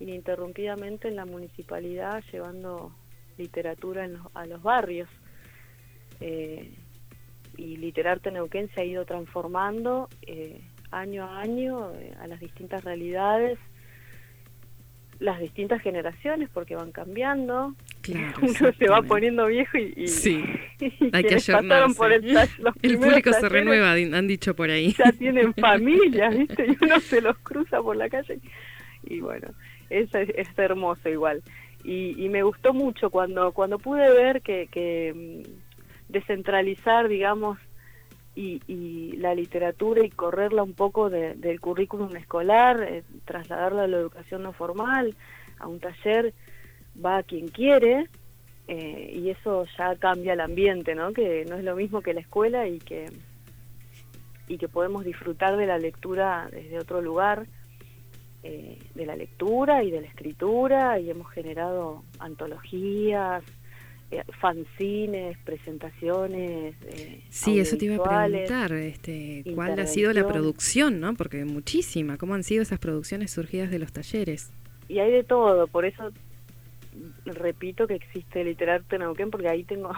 ininterrumpidamente 0.00 1.08
en 1.08 1.16
la 1.16 1.24
municipalidad 1.24 2.22
llevando 2.32 2.92
literatura 3.36 4.04
en 4.04 4.14
los, 4.14 4.26
a 4.34 4.46
los 4.46 4.62
barrios. 4.62 5.08
Eh, 6.20 6.72
y 7.58 7.76
Literarte 7.76 8.30
Neuquén 8.30 8.70
se 8.74 8.80
ha 8.80 8.84
ido 8.84 9.04
transformando 9.04 10.08
eh, 10.22 10.60
año 10.92 11.24
a 11.24 11.40
año 11.40 11.92
eh, 11.94 12.14
a 12.20 12.28
las 12.28 12.40
distintas 12.40 12.84
realidades, 12.84 13.58
las 15.18 15.40
distintas 15.40 15.82
generaciones, 15.82 16.48
porque 16.54 16.76
van 16.76 16.92
cambiando. 16.92 17.74
Claro, 18.00 18.38
Uno 18.40 18.72
se 18.72 18.88
va 18.88 19.02
poniendo 19.02 19.46
viejo 19.46 19.76
y, 19.76 19.92
y, 19.96 20.06
sí. 20.06 20.44
y 20.80 21.10
Hay 21.12 21.24
que 21.24 21.34
pasaron 21.34 21.94
por 21.94 22.12
el, 22.12 22.32
los 22.32 22.74
el 22.80 22.96
público 22.96 23.32
se 23.32 23.48
renueva, 23.48 23.92
han 23.92 24.26
dicho 24.28 24.54
por 24.54 24.70
ahí. 24.70 24.94
Ya 24.96 25.10
tienen 25.10 25.52
familia, 25.60 26.30
¿viste? 26.30 26.64
Y 26.64 26.76
uno 26.80 27.00
se 27.00 27.20
los 27.20 27.36
cruza 27.38 27.82
por 27.82 27.96
la 27.96 28.08
calle. 28.08 28.38
Y 29.02 29.20
bueno, 29.20 29.48
es, 29.90 30.14
es 30.14 30.48
hermoso 30.56 31.08
igual. 31.08 31.42
Y, 31.82 32.24
y, 32.24 32.28
me 32.28 32.42
gustó 32.44 32.72
mucho 32.72 33.10
cuando, 33.10 33.52
cuando 33.52 33.78
pude 33.78 34.10
ver 34.12 34.42
que, 34.42 34.68
que 34.70 35.42
descentralizar, 36.08 37.08
digamos, 37.08 37.58
y, 38.34 38.62
y, 38.68 39.16
la 39.16 39.34
literatura 39.34 40.04
y 40.04 40.10
correrla 40.10 40.62
un 40.62 40.74
poco 40.74 41.10
de, 41.10 41.34
del 41.34 41.60
currículum 41.60 42.14
escolar, 42.16 42.82
eh, 42.82 43.02
trasladarla 43.24 43.84
a 43.84 43.88
la 43.88 43.96
educación 43.96 44.42
no 44.42 44.52
formal, 44.52 45.14
a 45.58 45.66
un 45.66 45.80
taller, 45.80 46.32
va 47.04 47.18
a 47.18 47.22
quien 47.24 47.48
quiere, 47.48 48.06
eh, 48.68 49.12
y 49.14 49.30
eso 49.30 49.64
ya 49.76 49.96
cambia 49.96 50.34
el 50.34 50.40
ambiente, 50.40 50.94
¿no? 50.94 51.12
Que 51.12 51.44
no 51.46 51.56
es 51.56 51.64
lo 51.64 51.74
mismo 51.74 52.00
que 52.00 52.14
la 52.14 52.20
escuela 52.20 52.68
y 52.68 52.78
que, 52.78 53.10
y 54.46 54.58
que 54.58 54.68
podemos 54.68 55.04
disfrutar 55.04 55.56
de 55.56 55.66
la 55.66 55.78
lectura 55.78 56.48
desde 56.52 56.78
otro 56.78 57.00
lugar, 57.00 57.46
eh, 58.42 58.78
de 58.94 59.06
la 59.06 59.16
lectura 59.16 59.82
y 59.82 59.90
de 59.90 60.02
la 60.02 60.06
escritura, 60.06 61.00
y 61.00 61.10
hemos 61.10 61.28
generado 61.32 62.04
antologías, 62.20 63.42
fanzines, 64.40 65.36
presentaciones. 65.38 66.74
Eh, 66.86 67.22
sí, 67.28 67.60
eso 67.60 67.76
te 67.76 67.86
iba 67.86 67.96
a 67.96 68.26
preguntar, 68.26 68.72
este, 68.72 69.44
¿cuál 69.54 69.78
ha 69.78 69.86
sido 69.86 70.12
la 70.12 70.26
producción, 70.26 71.00
no? 71.00 71.14
Porque 71.14 71.44
muchísima, 71.44 72.16
¿cómo 72.16 72.34
han 72.34 72.42
sido 72.42 72.62
esas 72.62 72.78
producciones 72.78 73.30
surgidas 73.30 73.70
de 73.70 73.78
los 73.78 73.92
talleres? 73.92 74.50
Y 74.88 75.00
hay 75.00 75.10
de 75.10 75.24
todo, 75.24 75.66
por 75.66 75.84
eso 75.84 76.10
repito 77.26 77.86
que 77.86 77.94
existe 77.94 78.44
Literarte 78.44 78.98
Neuquén, 78.98 79.30
porque 79.30 79.48
ahí 79.48 79.64
tengo, 79.64 79.92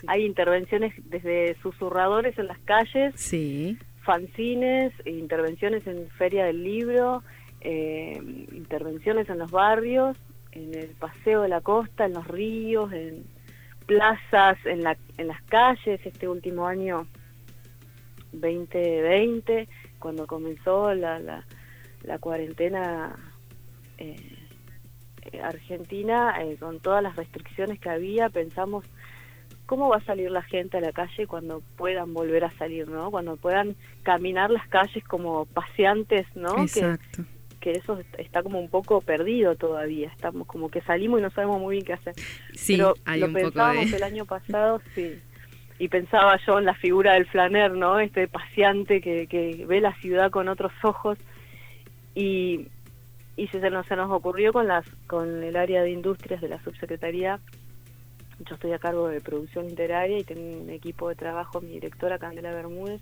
sí. 0.00 0.06
hay 0.06 0.24
intervenciones 0.24 0.92
desde 1.04 1.56
susurradores 1.62 2.38
en 2.38 2.46
las 2.46 2.58
calles, 2.60 3.14
sí. 3.16 3.78
fanzines, 4.02 4.92
intervenciones 5.06 5.86
en 5.86 6.08
Feria 6.10 6.44
del 6.44 6.62
Libro, 6.62 7.22
eh, 7.62 8.20
intervenciones 8.52 9.28
en 9.28 9.38
los 9.38 9.50
barrios, 9.50 10.16
en 10.52 10.74
el 10.74 10.88
paseo 10.90 11.42
de 11.42 11.48
la 11.48 11.60
costa, 11.60 12.06
en 12.06 12.14
los 12.14 12.26
ríos, 12.26 12.92
en 12.92 13.24
plazas, 13.86 14.58
en, 14.64 14.82
la, 14.82 14.96
en 15.16 15.28
las 15.28 15.42
calles, 15.42 16.00
este 16.04 16.28
último 16.28 16.66
año 16.66 17.06
2020, 18.32 19.68
cuando 19.98 20.26
comenzó 20.26 20.94
la, 20.94 21.18
la, 21.18 21.44
la 22.04 22.18
cuarentena 22.18 23.16
eh, 23.98 24.38
argentina, 25.42 26.34
eh, 26.40 26.56
con 26.58 26.80
todas 26.80 27.02
las 27.02 27.16
restricciones 27.16 27.78
que 27.78 27.90
había, 27.90 28.28
pensamos 28.28 28.84
cómo 29.66 29.88
va 29.88 29.98
a 29.98 30.04
salir 30.04 30.30
la 30.30 30.42
gente 30.42 30.78
a 30.78 30.80
la 30.80 30.92
calle 30.92 31.26
cuando 31.26 31.62
puedan 31.76 32.12
volver 32.12 32.44
a 32.44 32.50
salir, 32.50 32.88
¿no? 32.88 33.10
Cuando 33.10 33.36
puedan 33.36 33.76
caminar 34.02 34.50
las 34.50 34.66
calles 34.68 35.04
como 35.04 35.46
paseantes, 35.46 36.26
¿no? 36.34 36.62
Exacto. 36.62 37.22
Que, 37.22 37.39
que 37.60 37.72
eso 37.72 38.00
está 38.18 38.42
como 38.42 38.58
un 38.58 38.68
poco 38.68 39.00
perdido 39.00 39.54
todavía. 39.54 40.08
Estamos 40.08 40.46
como 40.46 40.70
que 40.70 40.80
salimos 40.80 41.20
y 41.20 41.22
no 41.22 41.30
sabemos 41.30 41.60
muy 41.60 41.76
bien 41.76 41.84
qué 41.84 41.92
hacer. 41.92 42.14
Sí, 42.54 42.76
Pero 42.76 42.94
hay 43.04 43.20
lo 43.20 43.26
un 43.26 43.34
pensábamos 43.34 43.84
poco 43.84 43.90
de... 43.90 43.96
el 43.96 44.02
año 44.02 44.24
pasado, 44.24 44.80
sí. 44.94 45.20
Y 45.78 45.88
pensaba 45.88 46.38
yo 46.46 46.58
en 46.58 46.66
la 46.66 46.74
figura 46.74 47.14
del 47.14 47.26
flaner, 47.26 47.72
¿no? 47.72 48.00
Este 48.00 48.28
paseante 48.28 49.00
que, 49.00 49.26
que 49.26 49.64
ve 49.66 49.80
la 49.80 49.94
ciudad 49.94 50.30
con 50.30 50.48
otros 50.48 50.72
ojos. 50.82 51.18
Y, 52.14 52.66
y 53.36 53.46
se, 53.48 53.70
nos, 53.70 53.86
se 53.86 53.96
nos 53.96 54.10
ocurrió 54.10 54.52
con, 54.52 54.68
las, 54.68 54.84
con 55.06 55.42
el 55.42 55.56
área 55.56 55.82
de 55.82 55.90
industrias 55.90 56.42
de 56.42 56.48
la 56.48 56.62
subsecretaría. 56.62 57.40
Yo 58.46 58.54
estoy 58.54 58.72
a 58.72 58.78
cargo 58.78 59.08
de 59.08 59.20
producción 59.20 59.66
literaria 59.66 60.18
y 60.18 60.24
tengo 60.24 60.62
un 60.62 60.70
equipo 60.70 61.08
de 61.08 61.14
trabajo, 61.14 61.60
mi 61.60 61.72
directora 61.72 62.18
Candela 62.18 62.52
Bermúdez, 62.52 63.00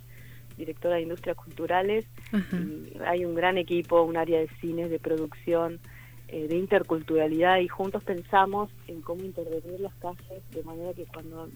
directora 0.59 0.97
de 0.97 1.03
Industrias 1.03 1.37
Culturales. 1.37 2.05
Y 2.33 2.99
hay 3.07 3.25
un 3.25 3.35
gran 3.35 3.57
equipo, 3.57 4.03
un 4.03 4.17
área 4.17 4.41
de 4.41 4.49
cines, 4.61 4.91
de 4.91 4.99
producción, 4.99 5.81
eh, 6.29 6.47
de 6.47 6.57
interculturalidad 6.57 7.59
y 7.61 7.69
juntos 7.69 8.05
pensamos 8.05 8.71
en 8.87 9.01
cómo 9.01 9.25
intervenir 9.25 9.81
las 9.81 9.95
calles 9.95 10.43
de 10.51 10.63
manera 10.63 10.93
que 10.93 11.07
cuando 11.07 11.49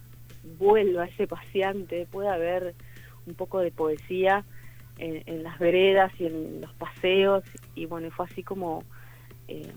vuelva 0.59 1.05
ese 1.05 1.27
paseante 1.27 2.07
pueda 2.11 2.33
haber 2.33 2.75
un 3.27 3.35
poco 3.35 3.61
de 3.61 3.71
poesía 3.71 4.47
en, 4.97 5.23
en 5.27 5.43
las 5.43 5.59
veredas 5.59 6.11
y 6.19 6.25
en 6.25 6.63
los 6.63 6.73
paseos. 6.75 7.45
Y 7.75 7.85
bueno, 7.85 8.11
fue 8.13 8.25
así 8.25 8.43
como 8.43 8.83
eh, 9.49 9.71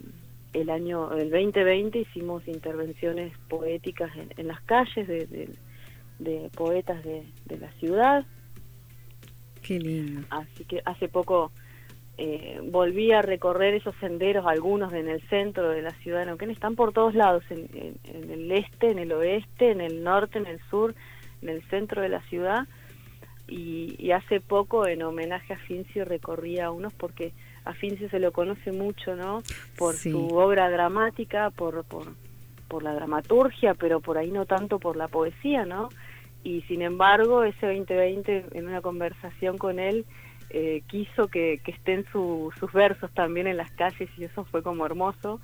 el 0.53 0.69
año, 0.69 1.11
el 1.13 1.29
2020 1.29 1.99
hicimos 1.99 2.47
intervenciones 2.47 3.37
poéticas 3.49 4.15
en, 4.15 4.29
en 4.37 4.47
las 4.47 4.61
calles 4.61 5.07
de, 5.09 5.25
de, 5.25 5.49
de 6.19 6.49
poetas 6.55 7.03
de, 7.03 7.25
de 7.45 7.57
la 7.57 7.71
ciudad 7.73 8.25
Qué 9.65 9.79
lindo. 9.79 10.21
Así 10.29 10.63
que 10.65 10.81
hace 10.85 11.07
poco 11.07 11.51
eh, 12.17 12.59
volví 12.63 13.11
a 13.11 13.21
recorrer 13.21 13.73
esos 13.73 13.95
senderos, 13.99 14.45
algunos 14.45 14.93
en 14.93 15.09
el 15.09 15.21
centro 15.27 15.69
de 15.69 15.81
la 15.81 15.91
ciudad 16.01 16.19
de 16.19 16.27
Neuquén, 16.27 16.51
están 16.51 16.75
por 16.75 16.93
todos 16.93 17.15
lados, 17.15 17.43
en, 17.49 17.67
en, 17.73 17.95
en, 18.03 18.31
el 18.31 18.51
este, 18.51 18.91
en 18.91 18.99
el 18.99 19.11
oeste, 19.11 19.71
en 19.71 19.81
el 19.81 20.03
norte, 20.03 20.37
en 20.39 20.45
el 20.45 20.59
sur, 20.69 20.93
en 21.41 21.49
el 21.49 21.61
centro 21.69 22.01
de 22.01 22.09
la 22.09 22.21
ciudad. 22.29 22.67
Y, 23.47 23.95
y 23.99 24.11
hace 24.11 24.39
poco, 24.39 24.87
en 24.87 25.03
homenaje 25.03 25.53
a 25.53 25.57
Fincio, 25.57 26.05
recorría 26.05 26.71
unos 26.71 26.93
porque 26.93 27.31
a 27.63 27.73
Fincio 27.73 28.09
se 28.09 28.19
lo 28.19 28.31
conoce 28.31 28.71
mucho, 28.71 29.15
¿no? 29.15 29.43
Por 29.77 29.95
Sí. 29.95 30.11
su 30.11 30.27
obra 30.37 30.69
dramática, 30.69 31.49
por, 31.51 31.83
por, 31.83 32.07
por 32.67 32.81
la 32.81 32.93
dramaturgia, 32.93 33.73
pero 33.73 33.99
por 33.99 34.17
ahí 34.17 34.31
no 34.31 34.45
tanto 34.45 34.79
por 34.79 34.95
la 34.95 35.07
poesía, 35.07 35.65
¿no? 35.65 35.89
Y 36.45 36.61
sin 36.63 36.83
embargo 36.83 37.43
ese 37.43 37.67
2020 37.67 38.45
en 38.53 38.67
una 38.67 38.81
conversación 38.81 39.57
con 39.59 39.79
él 39.79 40.05
eh, 40.51 40.83
quiso 40.87 41.29
que, 41.29 41.61
que 41.65 41.71
estén 41.73 42.05
su, 42.13 42.53
sus 42.59 42.71
versos 42.73 43.11
también 43.13 43.47
en 43.47 43.57
las 43.57 43.71
calles 43.73 44.09
y 44.17 44.25
eso 44.25 44.45
fue 44.45 44.63
como 44.63 44.85
hermoso 44.85 45.41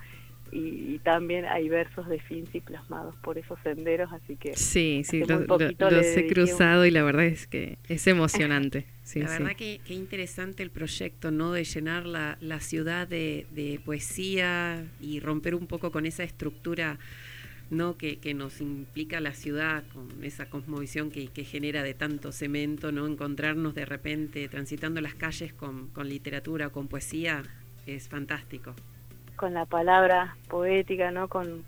y, 0.51 0.95
y 0.95 0.99
también 0.99 1.45
hay 1.45 1.69
versos 1.69 2.07
de 2.09 2.19
Finzi 2.21 2.61
plasmados 2.61 3.15
por 3.23 3.37
esos 3.39 3.59
senderos 3.63 4.11
así 4.13 4.37
que 4.37 4.59
sí 4.59 5.03
sí 5.05 5.23
lo- 5.23 5.39
lo- 5.47 5.73
los 5.79 6.15
le 6.15 6.19
he 6.19 6.25
cruzado 6.27 6.85
y 6.85 6.91
la 6.91 7.03
verdad 7.03 7.25
es 7.25 7.47
que 7.47 7.77
es 7.87 8.07
emocionante 8.07 8.87
sí, 9.03 9.21
la 9.21 9.27
sí. 9.27 9.43
verdad 9.43 9.55
que, 9.57 9.81
que 9.85 9.93
interesante 9.93 10.63
el 10.63 10.71
proyecto, 10.71 11.31
¿no? 11.31 11.51
De 11.51 11.63
llenar 11.63 12.05
la, 12.07 12.37
la 12.41 12.59
ciudad 12.59 13.07
de, 13.07 13.45
de 13.51 13.79
poesía 13.83 14.85
y 14.99 15.19
romper 15.19 15.53
un 15.55 15.67
poco 15.67 15.91
con 15.91 16.05
esa 16.05 16.23
estructura, 16.23 16.97
¿no? 17.71 17.97
Que, 17.97 18.19
que 18.19 18.33
nos 18.35 18.61
implica 18.61 19.19
la 19.19 19.33
ciudad, 19.33 19.83
con 19.93 20.23
esa 20.23 20.45
cosmovisión 20.47 21.09
que, 21.09 21.27
que 21.29 21.43
genera 21.43 21.81
de 21.81 21.95
tanto 21.95 22.31
cemento, 22.31 22.91
¿no? 22.91 23.07
Encontrarnos 23.07 23.73
de 23.73 23.85
repente 23.85 24.47
transitando 24.49 25.01
las 25.01 25.15
calles 25.15 25.53
con, 25.53 25.87
con 25.87 26.07
literatura, 26.07 26.69
con 26.69 26.87
poesía, 26.87 27.41
es 27.87 28.07
fantástico. 28.07 28.75
con 29.37 29.55
la 29.55 29.65
palabra 29.65 30.35
poética, 30.49 31.09
¿no? 31.09 31.27
Con 31.27 31.63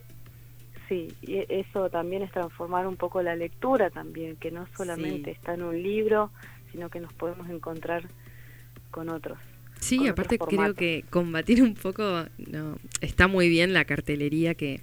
sí, 0.87 1.07
y 1.23 1.37
e- 1.37 1.47
eso 1.49 1.89
también 1.89 2.21
es 2.21 2.31
transformar 2.31 2.85
un 2.85 2.97
poco 2.97 3.23
la 3.23 3.35
lectura 3.35 3.89
también, 3.89 4.35
que 4.35 4.51
no 4.51 4.67
solamente 4.77 5.31
Sí. 5.31 5.37
está 5.37 5.55
en 5.55 5.63
un 5.63 5.81
libro, 5.81 6.29
sino 6.71 6.89
que 6.89 6.99
nos 6.99 7.13
podemos 7.13 7.49
encontrar 7.49 8.03
con 8.91 9.09
otros. 9.09 9.39
Sí, 9.79 10.07
aparte 10.07 10.37
creo 10.37 10.75
que 10.75 11.03
combatir 11.09 11.61
un 11.63 11.73
poco, 11.73 12.25
no, 12.37 12.77
está 13.01 13.27
muy 13.27 13.49
bien 13.49 13.73
la 13.73 13.83
cartelería 13.85 14.53
que, 14.53 14.79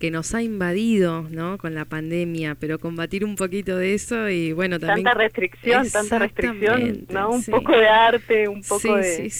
que 0.00 0.10
nos 0.10 0.34
ha 0.34 0.42
invadido, 0.42 1.26
¿no? 1.30 1.58
Con 1.58 1.74
la 1.74 1.84
pandemia, 1.84 2.56
pero 2.58 2.78
combatir 2.78 3.22
un 3.22 3.36
poquito 3.36 3.76
de 3.76 3.92
eso 3.92 4.30
y 4.30 4.52
bueno, 4.52 4.80
también... 4.80 5.04
Tanta 5.04 5.18
restricción, 5.18 5.88
tanta 5.90 6.18
restricción, 6.18 7.04
¿no? 7.10 7.30
Un 7.30 7.44
poco 7.44 7.72
de 7.72 7.86
arte, 7.86 8.48
un 8.48 8.62
poco 8.62 8.96
de, 8.96 9.30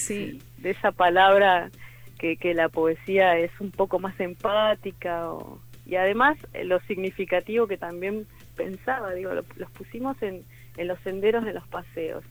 de 0.59 0.69
esa 0.69 0.91
palabra 0.91 1.71
que, 2.19 2.37
que 2.37 2.53
la 2.53 2.69
poesía 2.69 3.39
es 3.39 3.49
un 3.59 3.71
poco 3.71 3.97
más 3.97 4.17
empática 4.19 5.25
y 5.87 5.95
además 5.95 6.37
eh, 6.53 6.63
lo 6.63 6.79
significativo 6.81 7.65
que 7.65 7.77
también 7.77 8.27
pensaba, 8.55 9.15
digo, 9.15 9.31
los 9.33 9.71
pusimos 9.71 10.15
en, 10.21 10.43
en 10.77 10.87
los 10.87 10.99
senderos 10.99 11.43
de 11.43 11.53
los 11.53 11.67
paseos 11.69 12.23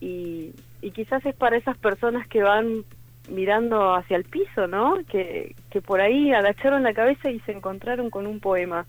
y, 0.00 0.54
y 0.80 0.90
quizás 0.92 1.24
es 1.26 1.34
para 1.34 1.58
esas 1.58 1.76
personas 1.76 2.26
que 2.26 2.42
van 2.42 2.84
mirando 3.28 3.94
hacia 3.94 4.16
el 4.16 4.24
piso, 4.24 4.66
¿no? 4.66 4.98
Que, 5.10 5.54
que 5.70 5.80
por 5.80 6.00
ahí 6.00 6.32
agacharon 6.32 6.82
la 6.82 6.94
cabeza 6.94 7.30
y 7.30 7.40
se 7.40 7.52
encontraron 7.52 8.10
con 8.10 8.26
un 8.26 8.40
poema. 8.40 8.86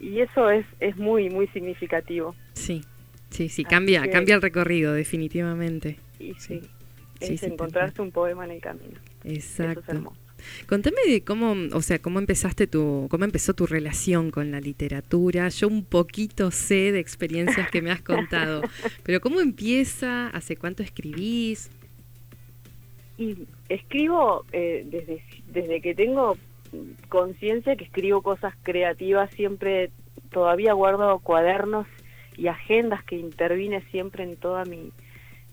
Y 0.00 0.20
eso 0.20 0.50
es, 0.50 0.66
es 0.80 0.96
muy, 0.96 1.28
muy 1.30 1.46
significativo. 1.48 2.34
Sí, 2.54 2.82
sí, 3.30 3.48
sí, 3.48 3.64
cambia, 3.64 4.08
cambia 4.10 4.34
el 4.34 4.42
recorrido, 4.42 4.94
definitivamente. 4.94 5.98
Y 6.18 6.34
sí, 6.34 6.62
es 7.20 7.42
encontrarse 7.42 8.00
un 8.00 8.10
poema 8.10 8.44
en 8.44 8.52
el 8.52 8.60
camino. 8.60 8.98
Exacto. 9.24 10.12
Contame 10.66 10.96
de 11.06 11.22
cómo, 11.22 11.54
o 11.72 11.82
sea, 11.82 12.00
cómo 12.00 12.18
empezaste 12.18 12.66
tu, 12.66 13.08
cómo 13.10 13.24
empezó 13.24 13.52
tu 13.52 13.66
relación 13.66 14.30
con 14.30 14.50
la 14.50 14.60
literatura. 14.60 15.48
Yo 15.50 15.68
un 15.68 15.84
poquito 15.84 16.50
sé 16.50 16.92
de 16.92 16.98
experiencias 16.98 17.70
que 17.70 17.82
me 17.82 17.90
has 17.90 18.00
contado, 18.00 18.62
pero 19.02 19.20
cómo 19.20 19.40
empieza, 19.40 20.28
hace 20.28 20.56
cuánto 20.56 20.82
escribís. 20.82 21.70
Y 23.20 23.46
escribo 23.68 24.44
eh, 24.50 24.82
desde 24.86 25.22
desde 25.48 25.80
que 25.82 25.94
tengo 25.94 26.36
conciencia 27.08 27.76
que 27.76 27.84
escribo 27.84 28.22
cosas 28.22 28.54
creativas 28.62 29.30
siempre 29.32 29.90
todavía 30.30 30.72
guardo 30.72 31.18
cuadernos 31.18 31.86
y 32.36 32.46
agendas 32.46 33.04
que 33.04 33.16
intervine 33.16 33.82
siempre 33.90 34.24
en 34.24 34.36
toda 34.36 34.64
mi 34.64 34.90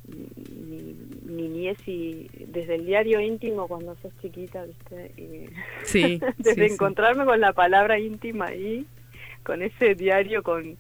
mi, 0.08 0.96
niñez 1.26 1.78
y 1.86 2.30
desde 2.48 2.76
el 2.76 2.86
diario 2.86 3.20
íntimo 3.20 3.68
cuando 3.68 3.96
sos 4.02 4.14
chiquita, 4.22 4.64
¿viste? 4.64 5.12
Y 5.22 5.50
sí, 5.84 6.22
desde 6.38 6.66
encontrarme 6.66 7.26
con 7.26 7.42
la 7.42 7.52
palabra 7.54 8.00
íntima 8.00 8.46
ahí, 8.46 8.86
con 9.44 9.62
ese 9.62 9.96
diario 9.96 10.44
con, 10.44 10.78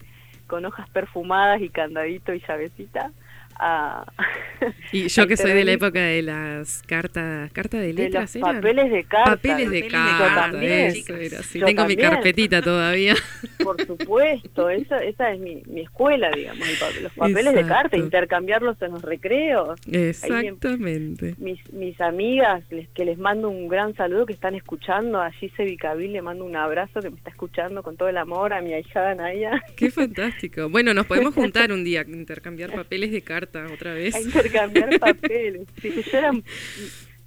con 0.47 0.65
hojas 0.65 0.89
perfumadas 0.89 1.61
y 1.61 1.69
candadito 1.69 2.33
y 2.33 2.41
llavecita, 2.47 3.11
y 4.91 5.07
yo 5.07 5.27
que 5.27 5.37
soy 5.37 5.53
de 5.53 5.65
la 5.65 5.71
época 5.71 5.99
de 5.99 6.21
las 6.21 6.83
cartas 6.83 7.51
cartas 7.51 7.81
de 7.81 7.93
letras 7.93 8.33
de 8.33 8.39
los 8.39 8.49
papeles 8.49 8.91
de 8.91 9.03
carta 9.03 9.31
papeles 9.31 9.69
de 9.71 9.87
carta 9.87 11.65
tengo 11.65 11.85
mi 11.85 11.95
carpetita 11.95 12.61
todavía. 12.61 13.15
Por 13.63 13.83
supuesto 13.85 14.69
esa 14.69 14.97
esa 14.99 15.31
es 15.31 15.39
mi, 15.39 15.63
mi 15.67 15.81
escuela 15.81 16.29
digamos 16.35 16.67
los 17.01 17.11
papeles 17.13 17.53
de 17.53 17.65
carta 17.65 17.97
intercambiarlos 17.97 18.81
en 18.81 18.91
los 18.91 19.01
recreos. 19.01 19.79
Exactamente. 19.91 21.35
mis 21.37 21.59
mis 21.73 21.99
amigas 21.99 22.63
les, 22.69 22.87
que 22.89 23.05
les 23.05 23.17
mando 23.17 23.49
un 23.49 23.67
gran 23.67 23.95
saludo 23.95 24.25
que 24.25 24.33
están 24.33 24.55
escuchando 24.55 25.19
allí 25.19 25.49
Sevicabil 25.57 26.13
le 26.13 26.21
mando 26.21 26.45
un 26.45 26.55
abrazo 26.55 27.01
que 27.01 27.09
me 27.09 27.17
está 27.17 27.31
escuchando 27.31 27.81
con 27.81 27.97
todo 27.97 28.09
el 28.09 28.17
amor 28.17 28.53
a 28.53 28.61
mi 28.61 28.73
ahijada 28.73 29.15
Naya. 29.15 29.63
Qué 29.75 29.89
fantástico. 29.89 30.69
Bueno 30.69 30.93
nos 30.93 31.07
podemos 31.07 31.33
juntar 31.35 31.71
un 31.71 31.83
día 31.83 32.05
intercambiar 32.07 32.71
papeles 32.71 33.11
de 33.11 33.21
carta 33.21 33.46
otra 33.71 33.93
vez. 33.93 34.15
A 34.15 34.21
intercambiar 34.21 34.99
papeles. 34.99 35.67
Sí, 35.81 36.03
yo 36.11 36.17
era, 36.17 36.31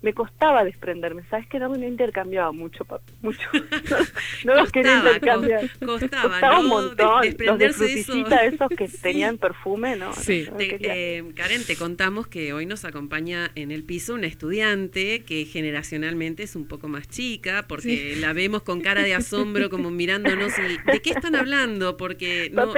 me 0.02 0.14
costaba 0.14 0.64
desprenderme, 0.64 1.22
¿sabes 1.28 1.46
que 1.46 1.58
no 1.58 1.68
me 1.68 1.86
intercambiaba 1.86 2.52
mucho, 2.52 2.86
mucho. 3.22 3.48
No, 4.44 4.54
los 4.54 4.72
quería 4.72 4.96
intercambiar. 4.98 5.68
costaba, 5.84 6.60
un 6.60 6.68
montón. 6.68 7.22
Los 7.38 7.58
de 7.58 7.72
frutillita, 7.72 8.44
esos 8.44 8.68
que 8.70 8.88
tenían 9.02 9.36
perfume, 9.36 9.96
¿no? 9.96 10.12
Sí. 10.14 10.48
eh, 10.58 11.22
Karen, 11.36 11.64
te 11.64 11.76
contamos 11.76 12.26
que 12.26 12.52
hoy 12.52 12.64
nos 12.64 12.84
acompaña 12.84 13.50
en 13.54 13.70
el 13.70 13.84
piso 13.84 14.14
una 14.14 14.26
estudiante 14.26 15.24
que 15.24 15.44
generacionalmente 15.44 16.44
es 16.44 16.56
un 16.56 16.66
poco 16.66 16.88
más 16.88 17.08
chica, 17.08 17.66
porque 17.68 18.16
la 18.16 18.32
vemos 18.32 18.62
con 18.62 18.80
cara 18.80 19.02
de 19.02 19.14
asombro, 19.14 19.68
como 19.68 19.90
mirándonos 19.90 20.52
y 20.58 20.90
¿de 20.90 21.00
qué 21.02 21.10
están 21.10 21.36
hablando? 21.36 21.96
Porque 21.96 22.50
no, 22.52 22.66
no, 22.66 22.72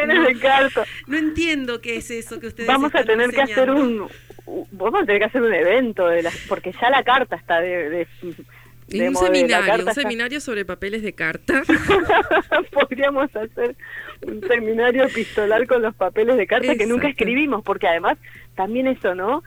no 1.07 1.17
entiendo 1.17 1.81
qué 1.81 1.97
es 1.97 2.11
eso 2.11 2.41
que 2.41 2.49
ustedes 2.49 2.67
Vamos 2.67 2.95
a 2.95 3.05
tener 3.05 3.31
que 3.31 3.43
hacer 3.43 3.71
un, 3.71 4.09
vamos 4.47 5.03
a 5.03 5.07
tener 5.07 5.21
que 5.21 5.27
hacer 5.27 5.43
un 5.43 5.55
evento 5.55 6.07
de 6.09 6.23
las, 6.23 6.37
porque 6.49 6.73
ya 6.73 6.91
la 6.91 7.03
carta 7.03 7.37
está 7.37 7.61
de, 7.61 7.89
de, 7.89 8.07
un 9.09 9.17
seminario, 9.17 9.87
un 9.87 9.95
seminario 9.95 10.41
sobre 10.41 10.65
papeles 10.65 11.03
de 11.03 11.13
carta. 11.13 11.63
Podríamos 12.73 13.35
hacer 13.35 13.77
un 14.27 14.41
seminario 14.47 15.05
epistolar 15.05 15.67
con 15.67 15.83
los 15.83 15.95
papeles 15.95 16.37
de 16.37 16.47
carta 16.47 16.75
que 16.75 16.87
nunca 16.87 17.09
escribimos, 17.09 17.63
porque 17.63 17.89
además 17.89 18.19
también 18.55 18.87
eso, 18.87 19.15
¿no? 19.15 19.43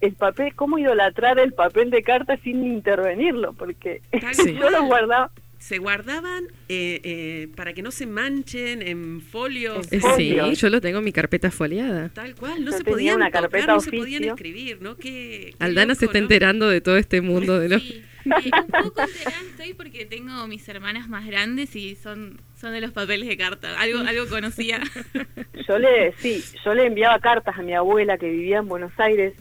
El 0.00 0.14
papel, 0.14 0.54
cómo 0.54 0.78
idolatrar 0.78 1.38
el 1.38 1.54
papel 1.54 1.90
de 1.90 2.02
carta 2.02 2.36
sin 2.38 2.64
intervenirlo, 2.64 3.54
porque 3.54 4.02
yo 4.60 4.70
lo 4.70 4.84
guardaba 4.84 5.30
se 5.64 5.78
guardaban 5.78 6.44
eh, 6.68 7.00
eh, 7.04 7.48
para 7.56 7.72
que 7.72 7.80
no 7.80 7.90
se 7.90 8.04
manchen 8.06 8.82
en 8.82 9.22
folios. 9.22 9.90
Eh, 9.90 10.00
sí, 10.14 10.36
yo 10.56 10.68
lo 10.68 10.82
tengo 10.82 10.98
en 10.98 11.04
mi 11.04 11.12
carpeta 11.12 11.50
foliada. 11.50 12.10
Tal 12.10 12.34
cual, 12.34 12.62
no 12.66 12.70
se 12.70 12.84
podían 12.84 13.16
una 13.16 13.30
carpeta 13.30 13.68
no 13.68 13.80
se 13.80 13.90
podían 13.90 14.24
escribir, 14.24 14.82
¿no? 14.82 14.96
Qué, 14.96 15.54
Aldana 15.58 15.94
se 15.94 16.04
está 16.04 16.18
enterando 16.18 16.68
de 16.68 16.82
todo 16.82 16.98
este 16.98 17.22
mundo 17.22 17.58
de 17.58 17.70
los... 17.70 17.82
Sí, 17.82 18.04
un 18.24 18.66
poco 18.84 19.00
enterada 19.00 19.40
estoy 19.50 19.72
porque 19.72 20.04
tengo 20.04 20.46
mis 20.46 20.68
hermanas 20.68 21.08
más 21.08 21.26
grandes 21.26 21.74
y 21.76 21.94
son 21.96 22.40
son 22.60 22.72
de 22.72 22.82
los 22.82 22.92
papeles 22.92 23.26
de 23.26 23.38
carta, 23.38 23.80
algo 23.80 24.00
algo 24.00 24.26
conocía. 24.28 24.82
Yo 25.66 25.78
le, 25.78 26.12
sí, 26.18 26.44
yo 26.62 26.74
le 26.74 26.86
enviaba 26.86 27.18
cartas 27.20 27.58
a 27.58 27.62
mi 27.62 27.72
abuela 27.72 28.18
que 28.18 28.28
vivía 28.28 28.58
en 28.58 28.68
Buenos 28.68 28.92
Aires 28.98 29.32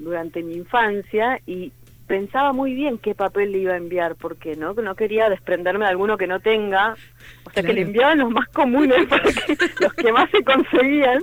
durante 0.00 0.42
mi 0.42 0.54
infancia 0.54 1.38
y 1.46 1.70
pensaba 2.12 2.52
muy 2.52 2.74
bien 2.74 2.98
qué 2.98 3.14
papel 3.14 3.52
le 3.52 3.58
iba 3.60 3.72
a 3.72 3.78
enviar, 3.78 4.16
porque 4.16 4.54
no 4.54 4.74
no 4.74 4.94
quería 4.94 5.30
desprenderme 5.30 5.86
de 5.86 5.92
alguno 5.92 6.18
que 6.18 6.26
no 6.26 6.40
tenga, 6.40 6.94
o 7.44 7.50
sea 7.50 7.62
que 7.62 7.72
le 7.72 7.80
enviaban 7.80 8.18
los 8.18 8.30
más 8.30 8.48
comunes, 8.48 9.06
porque 9.08 9.56
los 9.80 9.94
que 9.94 10.12
más 10.12 10.30
se 10.30 10.44
conseguían, 10.44 11.22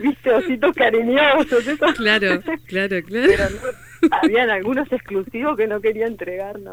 viste, 0.00 0.30
ositos 0.30 0.74
cariñosos, 0.74 1.66
eso. 1.66 1.84
Claro, 1.98 2.40
claro, 2.66 3.02
claro. 3.02 3.28
Pero 3.28 4.08
habían 4.10 4.48
algunos 4.48 4.90
exclusivos 4.90 5.54
que 5.54 5.66
no 5.66 5.82
quería 5.82 6.06
entregar, 6.06 6.58
no, 6.60 6.72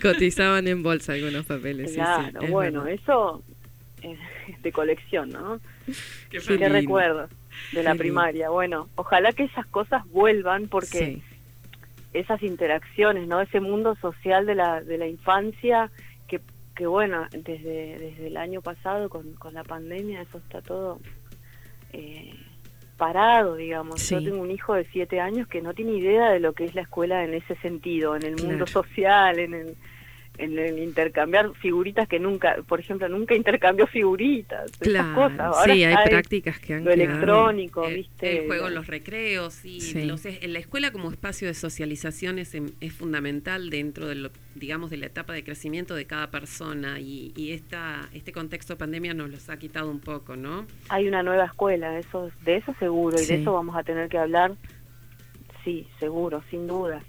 Cotizaban 0.00 0.66
en 0.66 0.82
bolsa 0.82 1.12
algunos 1.12 1.44
papeles. 1.44 1.92
Claro, 1.92 2.40
bueno, 2.48 2.86
eso 2.86 3.42
es 4.00 4.62
de 4.62 4.72
colección, 4.72 5.28
¿no? 5.28 5.60
Qué, 6.30 6.38
qué 6.38 6.68
recuerdo 6.70 7.28
de 7.72 7.82
la 7.82 7.94
primaria. 7.94 8.48
Bueno, 8.48 8.88
ojalá 8.94 9.32
que 9.32 9.44
esas 9.44 9.66
cosas 9.66 10.06
vuelvan 10.08 10.68
porque 10.68 11.20
esas 12.12 12.42
interacciones, 12.42 13.28
¿no? 13.28 13.40
Ese 13.40 13.60
mundo 13.60 13.94
social 13.96 14.46
de 14.46 14.54
la, 14.54 14.80
de 14.82 14.98
la 14.98 15.06
infancia 15.06 15.90
que, 16.26 16.40
que 16.74 16.86
bueno, 16.86 17.26
desde, 17.30 17.98
desde 17.98 18.26
el 18.26 18.36
año 18.36 18.62
pasado 18.62 19.08
con, 19.08 19.34
con 19.34 19.54
la 19.54 19.64
pandemia 19.64 20.22
eso 20.22 20.38
está 20.38 20.62
todo 20.62 21.00
eh, 21.92 22.34
parado, 22.96 23.56
digamos. 23.56 24.08
Yo 24.08 24.22
tengo 24.22 24.42
un 24.42 24.50
hijo 24.50 24.74
de 24.74 24.84
siete 24.86 25.20
años 25.20 25.46
que 25.48 25.62
no 25.62 25.72
tiene 25.72 25.92
idea 25.92 26.30
de 26.30 26.40
lo 26.40 26.52
que 26.52 26.64
es 26.64 26.74
la 26.74 26.82
escuela 26.82 27.24
en 27.24 27.34
ese 27.34 27.54
sentido, 27.56 28.16
en 28.16 28.24
el 28.24 28.36
mundo 28.42 28.66
social, 28.66 29.38
en 29.38 29.54
el 29.54 29.76
en 30.38 30.58
el 30.58 30.78
intercambiar 30.78 31.52
figuritas 31.54 32.08
que 32.08 32.18
nunca, 32.20 32.56
por 32.66 32.80
ejemplo, 32.80 33.08
nunca 33.08 33.34
intercambió 33.34 33.86
figuritas, 33.86 34.70
esas 34.80 35.14
cosas. 35.14 35.56
sí, 35.64 35.84
hay 35.84 36.08
prácticas 36.08 36.58
que 36.60 36.74
han 36.74 36.84
Lo 36.84 36.92
electrónico, 36.92 37.84
el, 37.84 37.96
¿viste? 37.96 38.40
El 38.40 38.46
juego 38.46 38.68
en 38.68 38.74
los 38.74 38.86
recreos, 38.86 39.64
y 39.64 39.80
en 39.98 40.52
la 40.52 40.58
escuela 40.58 40.92
como 40.92 41.10
espacio 41.10 41.48
de 41.48 41.54
socialización 41.54 42.38
es, 42.38 42.54
es 42.54 42.92
fundamental 42.92 43.68
dentro 43.68 44.06
de 44.06 44.14
lo, 44.14 44.30
digamos, 44.54 44.90
de 44.90 44.98
la 44.98 45.06
etapa 45.06 45.32
de 45.32 45.42
crecimiento 45.42 45.94
de 45.94 46.06
cada 46.06 46.30
persona 46.30 47.00
y, 47.00 47.32
y 47.36 47.52
esta, 47.52 48.08
este 48.14 48.32
contexto 48.32 48.74
de 48.74 48.78
pandemia 48.78 49.14
nos 49.14 49.30
los 49.30 49.50
ha 49.50 49.58
quitado 49.58 49.90
un 49.90 50.00
poco, 50.00 50.36
¿no? 50.36 50.66
Hay 50.88 51.08
una 51.08 51.22
nueva 51.22 51.46
escuela, 51.46 51.98
eso, 51.98 52.30
de 52.44 52.56
eso 52.56 52.74
seguro, 52.78 53.20
y 53.20 53.26
de 53.26 53.42
eso 53.42 53.52
vamos 53.52 53.76
a 53.76 53.82
tener 53.82 54.08
que 54.08 54.18
hablar, 54.18 54.52
sí, 55.64 55.88
seguro, 55.98 56.42
sin 56.48 56.68
duda. 56.68 57.02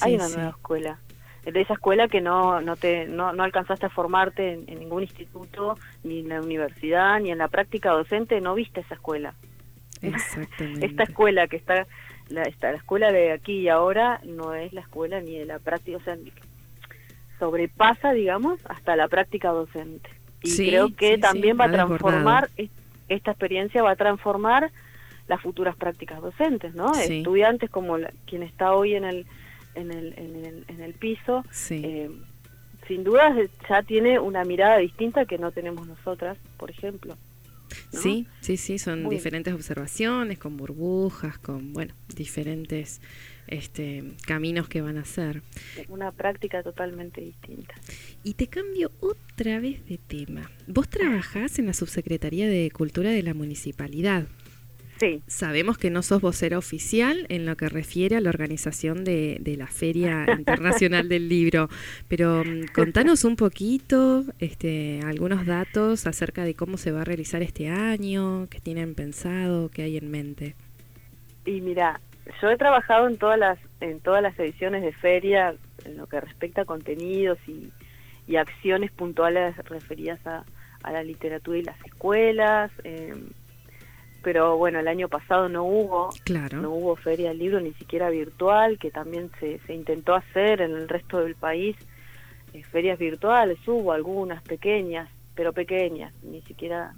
hay 0.00 0.14
una 0.14 0.28
nueva 0.28 0.50
escuela 0.50 0.98
de 1.44 1.60
esa 1.60 1.74
escuela 1.74 2.08
que 2.08 2.20
no 2.20 2.60
no 2.60 2.76
te 2.76 3.06
no, 3.06 3.32
no 3.32 3.42
alcanzaste 3.42 3.86
a 3.86 3.90
formarte 3.90 4.52
en, 4.52 4.78
ningún 4.78 5.02
instituto 5.02 5.78
ni 6.04 6.20
en 6.20 6.28
la 6.28 6.40
universidad 6.40 7.18
ni 7.20 7.30
en 7.30 7.38
la 7.38 7.48
práctica 7.48 7.90
docente 7.90 8.40
no 8.40 8.54
viste 8.54 8.80
esa 8.80 8.94
escuela. 8.94 9.34
Exactamente. 10.02 10.86
Esta 10.86 11.02
escuela 11.04 11.48
que 11.48 11.56
está 11.56 11.86
la 12.28 12.42
la 12.60 12.76
escuela 12.76 13.10
de 13.10 13.32
aquí 13.32 13.60
y 13.60 13.68
ahora 13.68 14.20
no 14.24 14.54
es 14.54 14.72
la 14.72 14.82
escuela 14.82 15.20
ni 15.20 15.38
de 15.38 15.46
la 15.46 15.58
práctica 15.58 15.96
o 15.98 16.00
sea 16.00 16.16
sobrepasa 17.38 18.12
digamos 18.12 18.60
hasta 18.66 18.96
la 18.96 19.08
práctica 19.08 19.50
docente. 19.50 20.10
Y 20.42 20.56
creo 20.56 20.94
que 20.94 21.18
también 21.18 21.58
va 21.60 21.66
a 21.66 21.72
transformar 21.72 22.50
esta 23.08 23.32
experiencia 23.32 23.82
va 23.82 23.92
a 23.92 23.96
transformar 23.96 24.70
las 25.30 25.40
futuras 25.40 25.76
prácticas 25.76 26.20
docentes, 26.20 26.74
¿no? 26.74 26.92
Estudiantes 26.94 27.70
como 27.70 27.98
la- 27.98 28.12
quien 28.26 28.42
está 28.42 28.72
hoy 28.72 28.94
en 28.94 29.04
el, 29.04 29.26
en 29.74 29.90
el, 29.92 30.14
en 30.18 30.44
el, 30.44 30.64
en 30.68 30.80
el 30.80 30.94
piso, 30.94 31.44
Sí. 31.50 31.80
eh, 31.84 32.10
sin 32.88 33.04
duda 33.04 33.34
ya 33.68 33.82
tiene 33.82 34.18
una 34.18 34.44
mirada 34.44 34.78
distinta 34.78 35.24
que 35.24 35.38
no 35.38 35.52
tenemos 35.52 35.86
nosotras, 35.86 36.36
por 36.56 36.70
ejemplo. 36.70 37.16
¿no? 37.92 38.00
Sí, 38.00 38.26
sí, 38.40 38.56
sí, 38.56 38.78
son 38.78 39.04
Muy- 39.04 39.14
diferentes 39.14 39.54
observaciones, 39.54 40.38
con 40.38 40.56
burbujas, 40.56 41.38
con, 41.38 41.72
bueno, 41.72 41.94
diferentes 42.16 43.00
este, 43.46 44.02
caminos 44.26 44.68
que 44.68 44.80
van 44.80 44.96
a 44.98 45.02
hacer. 45.02 45.42
Una 45.88 46.10
práctica 46.12 46.62
totalmente 46.64 47.20
distinta. 47.20 47.74
Y 48.24 48.34
te 48.34 48.46
cambio 48.48 48.90
otra 49.00 49.60
vez 49.60 49.84
de 49.86 49.98
tema. 49.98 50.50
Vos 50.66 50.88
trabajás 50.88 51.58
en 51.60 51.66
la 51.66 51.72
Subsecretaría 51.72 52.48
de 52.48 52.70
Cultura 52.72 53.10
de 53.10 53.22
la 53.22 53.34
Municipalidad. 53.34 54.26
Sí, 55.00 55.22
Sabemos 55.26 55.78
que 55.78 55.90
no 55.90 56.02
sos 56.02 56.20
vocera 56.20 56.58
oficial 56.58 57.24
en 57.30 57.46
lo 57.46 57.56
que 57.56 57.68
refiere 57.70 58.16
a 58.16 58.20
la 58.20 58.28
organización 58.28 59.02
de, 59.04 59.38
de 59.40 59.56
la 59.56 59.66
Feria 59.68 60.26
Internacional 60.36 61.08
del 61.08 61.28
Libro, 61.28 61.68
pero 62.08 62.44
mm, 62.44 62.66
contanos 62.74 63.24
un 63.24 63.36
poquito, 63.36 64.24
este, 64.40 65.00
algunos 65.04 65.46
datos 65.46 66.06
acerca 66.06 66.44
de 66.44 66.54
cómo 66.54 66.76
se 66.76 66.92
va 66.92 67.00
a 67.02 67.04
realizar 67.04 67.42
este 67.42 67.68
año, 67.70 68.48
qué 68.50 68.60
tienen 68.60 68.94
pensado, 68.94 69.70
qué 69.70 69.82
hay 69.84 69.96
en 69.96 70.10
mente. 70.10 70.54
y 71.46 71.60
mira, 71.60 72.00
yo 72.42 72.50
he 72.50 72.56
trabajado 72.56 73.08
en 73.08 73.16
todas 73.18 73.38
las 73.38 73.58
en 73.80 74.00
todas 74.00 74.22
las 74.22 74.38
ediciones 74.38 74.82
de 74.82 74.92
feria 74.92 75.54
en 75.84 75.96
lo 75.96 76.06
que 76.06 76.20
respecta 76.20 76.62
a 76.62 76.64
contenidos 76.66 77.38
y, 77.46 77.72
y 78.26 78.36
acciones 78.36 78.90
puntuales 78.92 79.56
referidas 79.64 80.24
a, 80.26 80.44
a 80.82 80.92
la 80.92 81.02
literatura 81.02 81.58
y 81.58 81.62
las 81.62 81.80
escuelas. 81.86 82.70
eh, 82.84 83.14
pero 84.22 84.56
bueno, 84.56 84.80
el 84.80 84.88
año 84.88 85.08
pasado 85.08 85.48
no 85.48 85.64
hubo 85.64 86.10
Claro. 86.24 86.60
no 86.60 86.70
hubo 86.70 86.96
feria 86.96 87.28
del 87.30 87.38
libro 87.38 87.60
ni 87.60 87.72
siquiera 87.74 88.10
virtual, 88.10 88.78
que 88.78 88.90
también 88.90 89.30
se, 89.40 89.58
se 89.66 89.74
intentó 89.74 90.14
hacer 90.14 90.60
en 90.60 90.72
el 90.72 90.88
resto 90.88 91.20
del 91.20 91.34
país. 91.34 91.76
eh, 92.52 92.64
ferias 92.64 92.98
virtuales 92.98 93.58
hubo 93.68 93.92
algunas 93.92 94.42
pequeñas, 94.42 95.08
pero 95.36 95.52
pequeñas, 95.52 96.12
ni 96.24 96.42
siquiera 96.42 96.94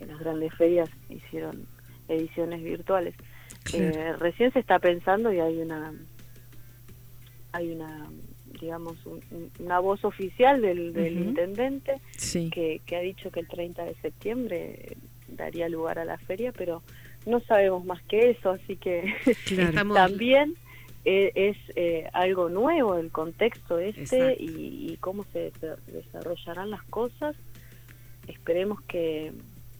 en 0.00 0.08
las 0.08 0.18
grandes 0.18 0.52
ferias 0.54 0.90
hicieron 1.08 1.66
ediciones 2.08 2.62
virtuales. 2.62 3.14
Claro. 3.62 3.84
Eh, 3.84 4.12
recién 4.18 4.52
se 4.52 4.58
está 4.58 4.78
pensando 4.80 5.32
y 5.32 5.38
hay 5.38 5.58
una 5.60 5.92
hay 7.52 7.72
una 7.72 8.08
digamos 8.60 8.94
un- 9.06 9.22
un- 9.30 9.50
una 9.60 9.78
voz 9.78 10.04
oficial 10.04 10.60
del, 10.60 10.92
del 10.92 11.18
intendente 11.18 12.00
Sí. 12.16 12.50
que, 12.50 12.80
que 12.84 12.96
ha 12.96 13.00
dicho 13.00 13.30
que 13.30 13.40
el 13.40 13.48
30 13.48 13.84
de 13.84 13.94
septiembre 14.02 14.96
daría 15.36 15.68
lugar 15.68 15.98
a 15.98 16.04
la 16.04 16.18
feria, 16.18 16.52
pero 16.52 16.82
no 17.26 17.40
sabemos 17.40 17.84
más 17.84 18.02
que 18.04 18.30
eso, 18.30 18.50
así 18.50 18.76
que 18.76 19.14
Claro. 19.46 19.94
También 19.94 20.54
eh, 21.04 21.32
es 21.34 21.56
eh, 21.76 22.08
algo 22.12 22.48
nuevo 22.48 22.96
el 22.96 23.10
contexto 23.10 23.78
este 23.78 24.36
y, 24.38 24.90
y 24.92 24.96
cómo 25.00 25.24
se 25.32 25.50
de- 25.60 25.76
desarrollarán 25.92 26.70
las 26.70 26.82
cosas. 26.84 27.34
Esperemos 28.26 28.80
que, 28.82 29.32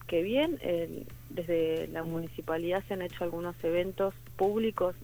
que 0.07 0.23
bien. 0.23 0.59
El- 0.63 1.07
desde 1.31 1.87
la 1.89 2.03
municipalidad 2.03 2.83
se 2.89 2.95
han 2.95 3.03
hecho 3.03 3.23
algunos 3.23 3.55
eventos 3.63 4.15
públicos 4.37 4.97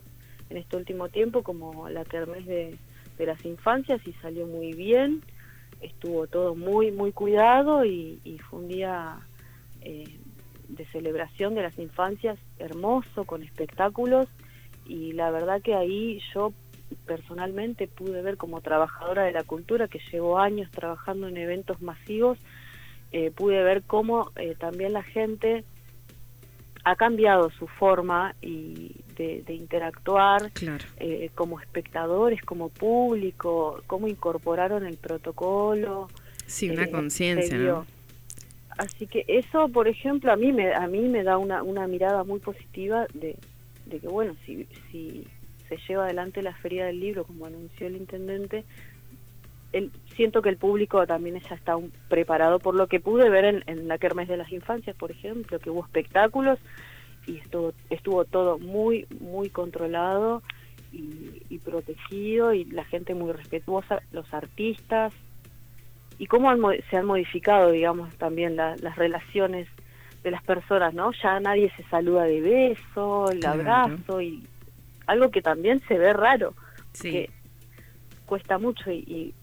en 0.51 0.57
este 0.57 0.77
último 0.77 1.09
tiempo, 1.09 1.43
como 1.43 1.89
la 1.89 2.05
Kermés 2.05 2.47
de, 2.47 2.77
de 3.19 3.27
las 3.27 3.45
Infancias, 3.45 4.01
y 4.07 4.13
salió 4.15 4.47
muy 4.47 4.73
bien. 4.73 5.23
Estuvo 5.81 6.27
todo 6.27 6.55
muy, 6.55 6.91
muy 6.91 7.13
cuidado 7.13 7.85
y, 7.85 8.19
y 8.25 8.39
fue 8.39 8.61
un 8.61 8.69
día 8.69 9.19
eh, 9.83 10.19
de 10.69 10.85
celebración 10.87 11.55
de 11.55 11.63
las 11.63 11.79
infancias 11.79 12.39
hermoso, 12.59 13.25
con 13.25 13.43
espectáculos. 13.43 14.29
Y 14.87 15.13
la 15.13 15.31
verdad 15.31 15.63
que 15.63 15.75
ahí 15.75 16.21
yo 16.35 16.53
personalmente 17.07 17.89
pude 17.89 18.23
ver 18.23 18.37
como 18.37 18.61
trabajadora 18.61 19.25
de 19.25 19.33
la 19.33 19.43
cultura, 19.43 19.89
que 19.89 20.01
llevo 20.13 20.39
años 20.39 20.71
trabajando 20.71 21.29
en 21.29 21.37
eventos 21.37 21.83
masivos, 21.83 22.39
eh, 23.13 23.31
pude 23.31 23.63
ver 23.63 23.83
cómo 23.83 24.31
eh, 24.37 24.55
también 24.59 24.93
la 24.93 25.03
gente 25.03 25.65
ha 26.85 26.95
cambiado 26.95 27.51
su 27.51 27.67
forma 27.67 28.37
y 28.41 28.93
de, 29.17 29.43
de 29.43 29.55
interactuar 29.55 30.53
Claro. 30.53 30.85
eh, 30.99 31.31
como 31.35 31.61
espectadores, 31.61 32.41
como 32.43 32.69
público, 32.69 33.83
cómo 33.89 34.07
incorporaron 34.07 34.87
el 34.87 34.97
protocolo. 34.97 36.09
Sí, 36.47 36.71
una 36.71 36.85
eh, 36.85 36.91
conciencia, 36.91 37.59
¿no? 37.59 37.87
Así 38.79 39.07
que 39.07 39.25
eso, 39.27 39.69
por 39.69 39.89
ejemplo, 39.89 40.33
a 40.33 40.37
mí 40.37 40.53
me, 40.53 40.75
a 40.75 40.87
mí 40.87 41.01
me 41.09 41.23
da 41.23 41.39
una, 41.39 41.63
una 41.63 41.87
mirada 41.87 42.25
muy 42.25 42.41
positiva 42.41 43.07
de, 43.15 43.37
de 43.87 43.99
que, 44.01 44.09
bueno, 44.09 44.37
si, 44.45 44.67
si 44.91 45.27
se 45.69 45.79
lleva 45.89 46.05
adelante 46.05 46.43
la 46.43 46.55
Feria 46.55 46.85
del 46.87 47.01
Libro, 47.01 47.25
como 47.25 47.47
anunció 47.47 47.87
el 47.87 47.97
intendente, 47.97 48.65
el, 49.73 49.91
siento 50.15 50.43
que 50.43 50.51
el 50.51 50.59
público 50.59 51.07
también 51.07 51.41
ya 51.41 51.55
está 51.55 51.77
un- 51.77 51.93
preparado 52.09 52.59
por 52.59 52.75
lo 52.75 52.87
que 52.87 53.01
pude 53.01 53.31
ver 53.31 53.45
en, 53.47 53.65
en 53.67 53.89
la 53.89 53.99
Kermés 53.99 54.29
de 54.29 54.37
las 54.37 54.53
Infancias, 54.53 54.95
por 54.97 55.11
ejemplo, 55.11 55.59
que 55.59 55.71
hubo 55.71 55.85
espectáculos 55.85 56.59
y 57.27 57.39
estuvo, 57.39 57.73
estuvo 57.91 58.25
todo 58.25 58.59
muy, 58.59 59.07
muy 59.21 59.49
controlado 59.49 60.43
y, 60.93 61.43
y 61.49 61.59
protegido 61.59 62.53
y 62.55 62.65
la 62.67 62.85
gente 62.85 63.15
muy 63.15 63.33
respetuosa, 63.33 64.03
los 64.13 64.33
artistas 64.33 65.13
y 66.19 66.27
cómo 66.27 66.51
han 66.51 66.61
se 66.91 66.97
han 66.97 67.07
modificado, 67.07 67.71
digamos, 67.71 68.15
también 68.17 68.57
la- 68.57 68.77
las 68.77 68.97
relaciones 68.97 69.69
de 70.23 70.31
las 70.31 70.43
personas, 70.43 70.93
¿no? 70.95 71.13
Ya 71.23 71.39
nadie 71.41 71.71
se 71.77 71.83
saluda 71.85 72.25
de 72.25 72.41
beso, 72.41 73.31
el 73.31 73.41
Claro. 73.41 73.61
abrazo 73.61 74.21
y 74.21 74.43
algo 75.07 75.31
que 75.31 75.43
también 75.43 75.81
se 75.87 75.99
ve 75.99 76.13
raro, 76.13 76.55
Sí. 76.93 77.11
que 77.13 77.31
cuesta 78.27 78.59
mucho 78.59 78.91
y, 78.91 78.99
y, 79.07 79.35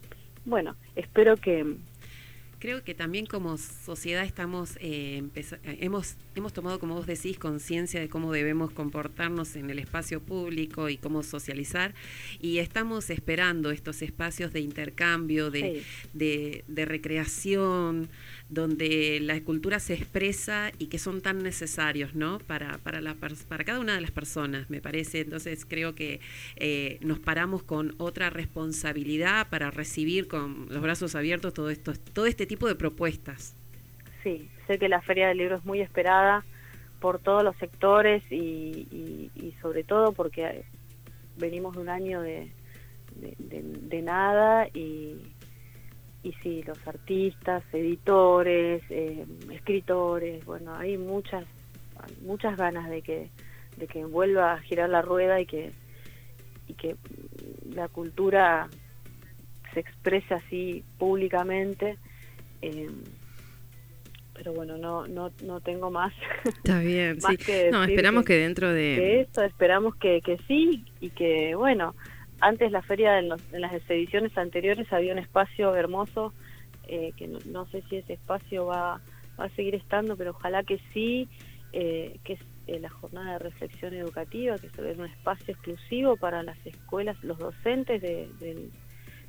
bueno, 0.46 0.76
espero 0.96 1.38
que 1.38 1.66
Creo 2.64 2.82
que 2.82 2.94
también 2.94 3.26
como 3.26 3.58
sociedad 3.58 4.24
estamos 4.24 4.78
eh, 4.80 5.22
eh, 5.36 5.78
hemos 5.82 6.16
hemos 6.34 6.54
tomado 6.54 6.80
como 6.80 6.96
vos 6.96 7.06
decís 7.06 7.38
conciencia 7.38 8.00
de 8.00 8.08
cómo 8.08 8.32
debemos 8.32 8.72
comportarnos 8.72 9.58
en 9.58 9.70
el 9.70 9.80
espacio 9.80 10.22
público 10.22 10.88
y 10.88 10.96
cómo 10.96 11.24
socializar 11.24 11.94
y 12.40 12.60
estamos 12.60 13.10
esperando 13.10 13.70
estos 13.70 14.02
espacios 14.02 14.54
de 14.54 14.62
intercambio 14.62 15.52
de, 15.52 15.84
Sí. 15.84 16.08
de, 16.14 16.64
de 16.70 16.86
recreación 16.86 18.08
donde 18.54 19.20
la 19.22 19.40
cultura 19.42 19.80
se 19.80 19.94
expresa 19.94 20.72
y 20.78 20.88
que 20.88 21.00
son 21.00 21.22
tan 21.22 21.40
necesarios 21.44 22.16
no 22.16 22.40
para 22.40 22.78
para 22.80 23.02
la 23.02 23.16
para 23.16 23.64
cada 23.64 23.80
una 23.80 23.96
de 23.96 24.02
las 24.02 24.12
personas 24.12 24.70
me 24.70 24.82
parece. 24.82 25.22
Entonces 25.22 25.66
creo 25.66 25.96
que 25.96 26.20
eh, 26.56 26.98
nos 27.02 27.20
paramos 27.20 27.64
con 27.64 27.96
otra 27.98 28.30
responsabilidad 28.30 29.50
para 29.50 29.72
recibir 29.72 30.28
con 30.28 30.68
los 30.70 30.82
brazos 30.82 31.16
abiertos 31.16 31.54
todo 31.54 31.70
esto 31.70 31.94
todo 32.14 32.26
este 32.26 32.46
tipo 32.46 32.68
de 32.68 32.76
propuestas. 32.76 33.56
Sí, 34.24 34.48
sé 34.68 34.78
que 34.78 34.88
la 34.88 35.02
Feria 35.02 35.28
del 35.28 35.38
Libro 35.38 35.58
es 35.58 35.66
muy 35.66 35.82
esperada 35.82 36.46
por 37.02 37.20
todos 37.20 37.44
los 37.44 37.56
sectores 37.58 38.24
y, 38.32 39.54
sobre 39.62 39.84
todo 39.84 40.14
porque 40.14 40.64
venimos 41.38 41.76
de 41.76 41.82
un 41.82 41.90
año 41.90 42.22
de- 42.22 42.52
de 43.16 44.02
nada 44.02 44.68
y, 44.74 45.33
y 46.24 46.32
sí, 46.42 46.64
los 46.64 46.78
artistas, 46.88 47.64
editores, 47.74 48.82
eh, 48.90 49.26
escritores, 49.52 50.44
bueno, 50.46 50.76
hay 50.76 50.98
muchas 50.98 51.46
muchas 52.22 52.58
ganas 52.58 52.90
de 52.90 53.02
que 53.02 53.30
de 53.78 53.88
que 53.88 54.04
vuelva 54.06 54.54
a 54.54 54.60
girar 54.62 54.90
la 54.90 55.02
rueda 55.02 55.40
y 55.42 55.46
que 55.46 55.72
y 56.68 56.74
que 56.76 56.96
la 57.76 57.88
cultura 57.90 58.70
se 59.74 59.80
exprese 59.80 60.34
así 60.34 60.84
públicamente. 60.98 61.98
eh, 62.62 62.90
pero 64.36 64.54
bueno, 64.54 64.78
no, 64.78 65.08
no, 65.08 65.32
no 65.42 65.60
tengo 65.62 65.92
más, 65.92 66.12
Está 66.44 66.80
bien, 66.80 67.18
más 67.22 67.38
sí. 67.38 67.44
que 67.46 67.70
No, 67.72 67.84
esperamos 67.84 68.24
que- 68.24 68.34
que 68.34 68.40
dentro 68.40 68.74
de... 68.74 69.22
eso, 69.22 69.44
esperamos 69.44 69.96
que, 69.98 70.22
que 70.22 70.38
sí 70.48 70.86
y 71.00 71.10
que 71.12 71.54
bueno, 71.56 71.96
antes 72.40 72.72
la 72.72 72.82
feria 72.82 73.20
en, 73.20 73.30
los- 73.30 73.54
en 73.54 73.62
las 73.62 73.74
ediciones 73.90 74.38
anteriores 74.38 74.92
había 74.92 75.14
un 75.14 75.20
espacio 75.20 75.76
hermoso 75.76 76.34
eh, 76.84 77.14
que 77.18 77.28
no, 77.28 77.40
no 77.46 77.66
sé 77.68 77.82
si 77.90 77.98
ese 77.98 78.14
espacio 78.14 78.66
va, 78.66 79.02
a 79.38 79.50
seguir 79.56 79.76
estando, 79.76 80.16
pero 80.16 80.32
ojalá 80.32 80.64
que 80.64 80.80
sí, 80.94 81.30
eh, 81.72 82.20
que 82.24 82.34
es 82.34 82.40
eh, 82.68 82.80
la 82.80 82.90
jornada 82.90 83.34
de 83.34 83.40
reflexión 83.40 83.94
educativa, 83.94 84.60
que 84.60 84.70
se 84.70 84.82
ve 84.82 84.94
un 84.94 85.06
espacio 85.06 85.54
exclusivo 85.54 86.18
para 86.18 86.44
las 86.44 86.58
escuelas, 86.66 87.18
los 87.24 87.40
docentes 87.40 88.02
de, 88.02 88.30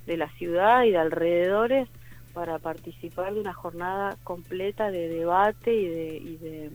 de 0.06 0.16
la 0.16 0.28
ciudad 0.36 0.84
y 0.84 0.90
de 0.90 0.98
alrededores 0.98 1.88
para 2.32 2.58
participar 2.58 3.34
de 3.34 3.40
una 3.40 3.54
jornada 3.54 4.18
completa 4.24 4.90
de 4.90 5.08
debate 5.08 5.72
y 5.74 5.88
de, 5.88 6.16
y 6.16 6.36
de 6.38 6.70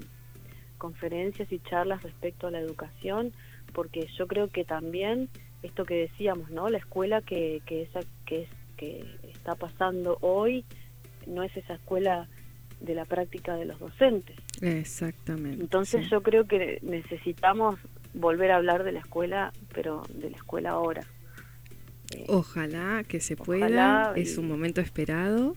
conferencias 0.77 1.51
y 1.51 1.59
charlas 1.59 2.01
respecto 2.03 2.47
a 2.47 2.51
la 2.51 2.59
educación, 2.59 3.33
porque 3.73 4.07
yo 4.17 4.27
creo 4.27 4.47
que 4.49 4.63
también 4.65 5.29
esto 5.63 5.85
que 5.85 5.95
decíamos, 5.95 6.49
¿no? 6.51 6.69
La 6.69 6.77
escuela 6.77 7.21
que, 7.21 7.61
que, 7.65 7.83
esa, 7.83 7.99
que, 8.25 8.43
es, 8.43 8.49
que 8.77 9.05
está 9.33 9.55
pasando 9.55 10.17
hoy 10.21 10.65
no 11.27 11.43
es 11.43 11.55
esa 11.55 11.75
escuela 11.75 12.27
de 12.79 12.95
la 12.95 13.05
práctica 13.05 13.55
de 13.55 13.65
los 13.65 13.79
docentes. 13.79 14.37
Exactamente. 14.61 15.61
Entonces 15.61 16.09
yo 16.09 16.21
creo 16.21 16.45
que 16.45 16.79
necesitamos 16.81 17.79
volver 18.13 18.51
a 18.51 18.55
hablar 18.55 18.83
de 18.83 18.93
la 18.93 18.99
escuela, 18.99 19.51
pero 19.73 20.03
de 20.13 20.29
la 20.29 20.37
escuela 20.37 20.71
ahora. 20.71 21.03
Eh, 22.15 22.25
ojalá 22.27 23.03
que 23.07 23.19
se 23.19 23.35
pueda, 23.35 24.13
es 24.15 24.37
un 24.37 24.47
momento 24.47 24.81
esperado. 24.81 25.55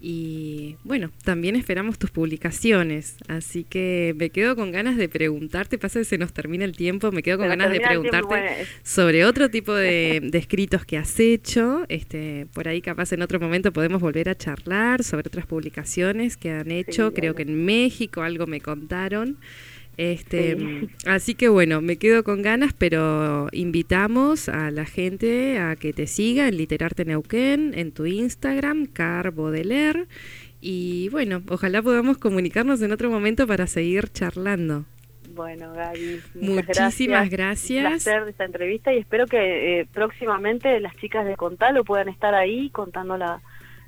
Y 0.00 0.76
bueno, 0.84 1.10
también 1.24 1.56
esperamos 1.56 1.98
tus 1.98 2.10
publicaciones, 2.10 3.16
así 3.28 3.64
que 3.64 4.14
me 4.18 4.28
quedo 4.28 4.54
con 4.54 4.70
ganas 4.70 4.96
de 4.96 5.08
preguntarte, 5.08 5.78
pasa 5.78 6.00
que 6.00 6.04
se 6.04 6.18
nos 6.18 6.34
termina 6.34 6.64
el 6.66 6.76
tiempo, 6.76 7.10
me 7.12 7.22
quedo 7.22 7.38
con 7.38 7.48
ganas 7.48 7.70
de 7.70 7.80
preguntarte 7.80 8.66
sobre 8.82 9.24
otro 9.24 9.48
tipo 9.48 9.74
de, 9.74 10.30
escritos 10.34 10.84
que 10.84 10.98
has 10.98 11.18
hecho, 11.18 11.86
este, 11.88 12.46
por 12.52 12.68
ahí 12.68 12.82
capaz 12.82 13.12
en 13.12 13.22
otro 13.22 13.40
momento 13.40 13.72
podemos 13.72 14.02
volver 14.02 14.28
a 14.28 14.36
charlar 14.36 15.02
sobre 15.02 15.28
otras 15.28 15.46
publicaciones 15.46 16.36
que 16.36 16.50
han 16.50 16.70
hecho, 16.70 17.14
creo 17.14 17.34
que 17.34 17.42
en 17.42 17.64
México 17.64 18.22
algo 18.22 18.46
me 18.46 18.60
contaron. 18.60 19.38
Este, 19.96 20.56
Así 21.06 21.34
que 21.34 21.48
bueno, 21.48 21.80
me 21.80 21.96
quedo 21.96 22.22
con 22.22 22.42
ganas, 22.42 22.74
pero 22.74 23.48
invitamos 23.52 24.48
a 24.48 24.70
la 24.70 24.84
gente 24.84 25.58
a 25.58 25.74
que 25.76 25.92
te 25.92 26.06
siga 26.06 26.48
en 26.48 26.58
Literarte 26.58 27.04
Neuquén, 27.04 27.72
en 27.74 27.92
tu 27.92 28.04
Instagram, 28.04 28.86
Carbo 28.86 29.50
de 29.50 29.64
Leer. 29.64 30.06
Y 30.60 31.08
bueno, 31.10 31.42
ojalá 31.48 31.82
podamos 31.82 32.18
comunicarnos 32.18 32.82
en 32.82 32.92
otro 32.92 33.10
momento 33.10 33.46
para 33.46 33.66
seguir 33.66 34.10
charlando. 34.10 34.84
Bueno, 35.30 35.72
Gaby, 35.72 36.20
muchísimas 36.34 37.28
gracias. 37.28 37.84
Un 37.84 37.90
placer 37.90 38.24
de 38.24 38.30
esta 38.30 38.44
entrevista 38.44 38.92
y 38.92 38.98
espero 38.98 39.26
que 39.26 39.80
eh, 39.80 39.86
próximamente 39.92 40.80
las 40.80 40.96
chicas 40.96 41.26
de 41.26 41.36
Contalo 41.36 41.84
puedan 41.84 42.08
estar 42.08 42.34
ahí 42.34 42.70
contando 42.70 43.18
la, 43.18 43.40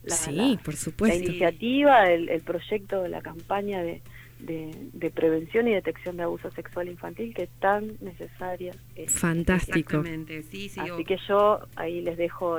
sí, 0.07 0.59
por 0.63 0.77
supuesto. 0.77 1.19
la 1.19 1.25
iniciativa, 1.25 2.11
el, 2.11 2.29
el 2.29 2.43
proyecto, 2.43 3.09
la 3.09 3.23
campaña 3.23 3.83
de, 3.83 4.03
de, 4.41 5.11
prevención 5.15 5.69
y 5.69 5.75
detección 5.75 6.17
de 6.17 6.25
abuso 6.25 6.51
sexual 6.53 6.89
infantil 6.89 7.35
que 7.35 7.45
es 7.45 7.51
tan 7.61 7.97
necesaria. 8.01 8.73
Fantástico. 9.09 10.03
Sí, 10.51 10.69
sí, 10.69 10.81
Así 10.81 11.05
que 11.05 11.17
yo 11.27 11.61
ahí 11.77 12.01
les 12.01 12.17
dejo 12.17 12.59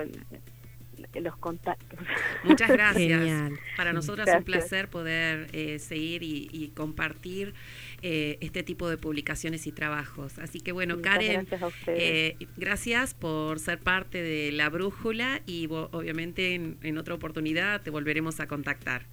los 1.15 1.37
contactos. 1.37 1.99
Muchas 2.43 2.69
gracias. 2.69 3.51
Para 3.77 3.93
nosotros 3.93 4.27
es 4.27 4.35
un 4.35 4.43
placer 4.43 4.89
poder 4.89 5.47
eh, 5.53 5.79
seguir 5.79 6.23
y, 6.23 6.71
compartir 6.75 7.53
eh, 8.01 8.37
este 8.41 8.63
tipo 8.63 8.89
de 8.89 8.97
publicaciones 8.97 9.67
y 9.67 9.71
trabajos. 9.71 10.37
Así 10.39 10.59
que 10.59 10.71
bueno, 10.71 11.01
Karen, 11.01 11.47
eh, 11.87 12.35
gracias 12.57 13.13
por 13.13 13.59
ser 13.59 13.79
parte 13.79 14.21
de 14.21 14.51
la 14.51 14.69
brújula 14.69 15.41
y 15.45 15.67
obviamente 15.69 16.55
en 16.55 16.97
otra 16.97 17.15
oportunidad 17.15 17.81
te 17.81 17.89
volveremos 17.89 18.39
a 18.39 18.47
contactar 18.47 19.05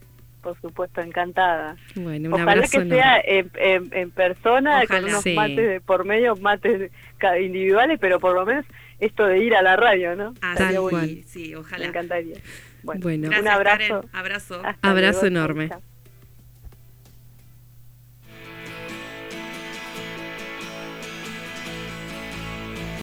por 0.46 0.60
supuesto, 0.60 1.00
encantada. 1.00 1.74
Bueno, 1.96 2.28
un 2.28 2.40
Ojalá 2.40 2.62
que 2.62 2.68
sea 2.68 3.20
en, 3.24 3.50
en, 3.56 4.10
persona, 4.12 4.86
con 4.86 5.04
unos 5.04 5.26
mates 5.34 5.56
de 5.56 5.80
por 5.80 6.04
medio, 6.04 6.36
mates 6.36 6.92
individuales, 7.40 7.98
pero 8.00 8.20
por 8.20 8.32
lo 8.36 8.46
menos 8.46 8.64
esto 9.00 9.26
de 9.26 9.40
ir 9.40 9.56
a 9.56 9.62
la 9.62 9.74
radio, 9.74 10.14
¿no? 10.14 10.34
Ah, 10.42 10.54
sí, 11.26 11.52
ojalá. 11.56 11.82
Me 11.82 11.88
encantaría. 11.88 12.36
Bueno, 12.84 13.26
un 13.26 13.48
abrazo. 13.48 14.04
abrazo. 14.12 14.62
abrazo 14.82 15.26
enorme. 15.26 15.68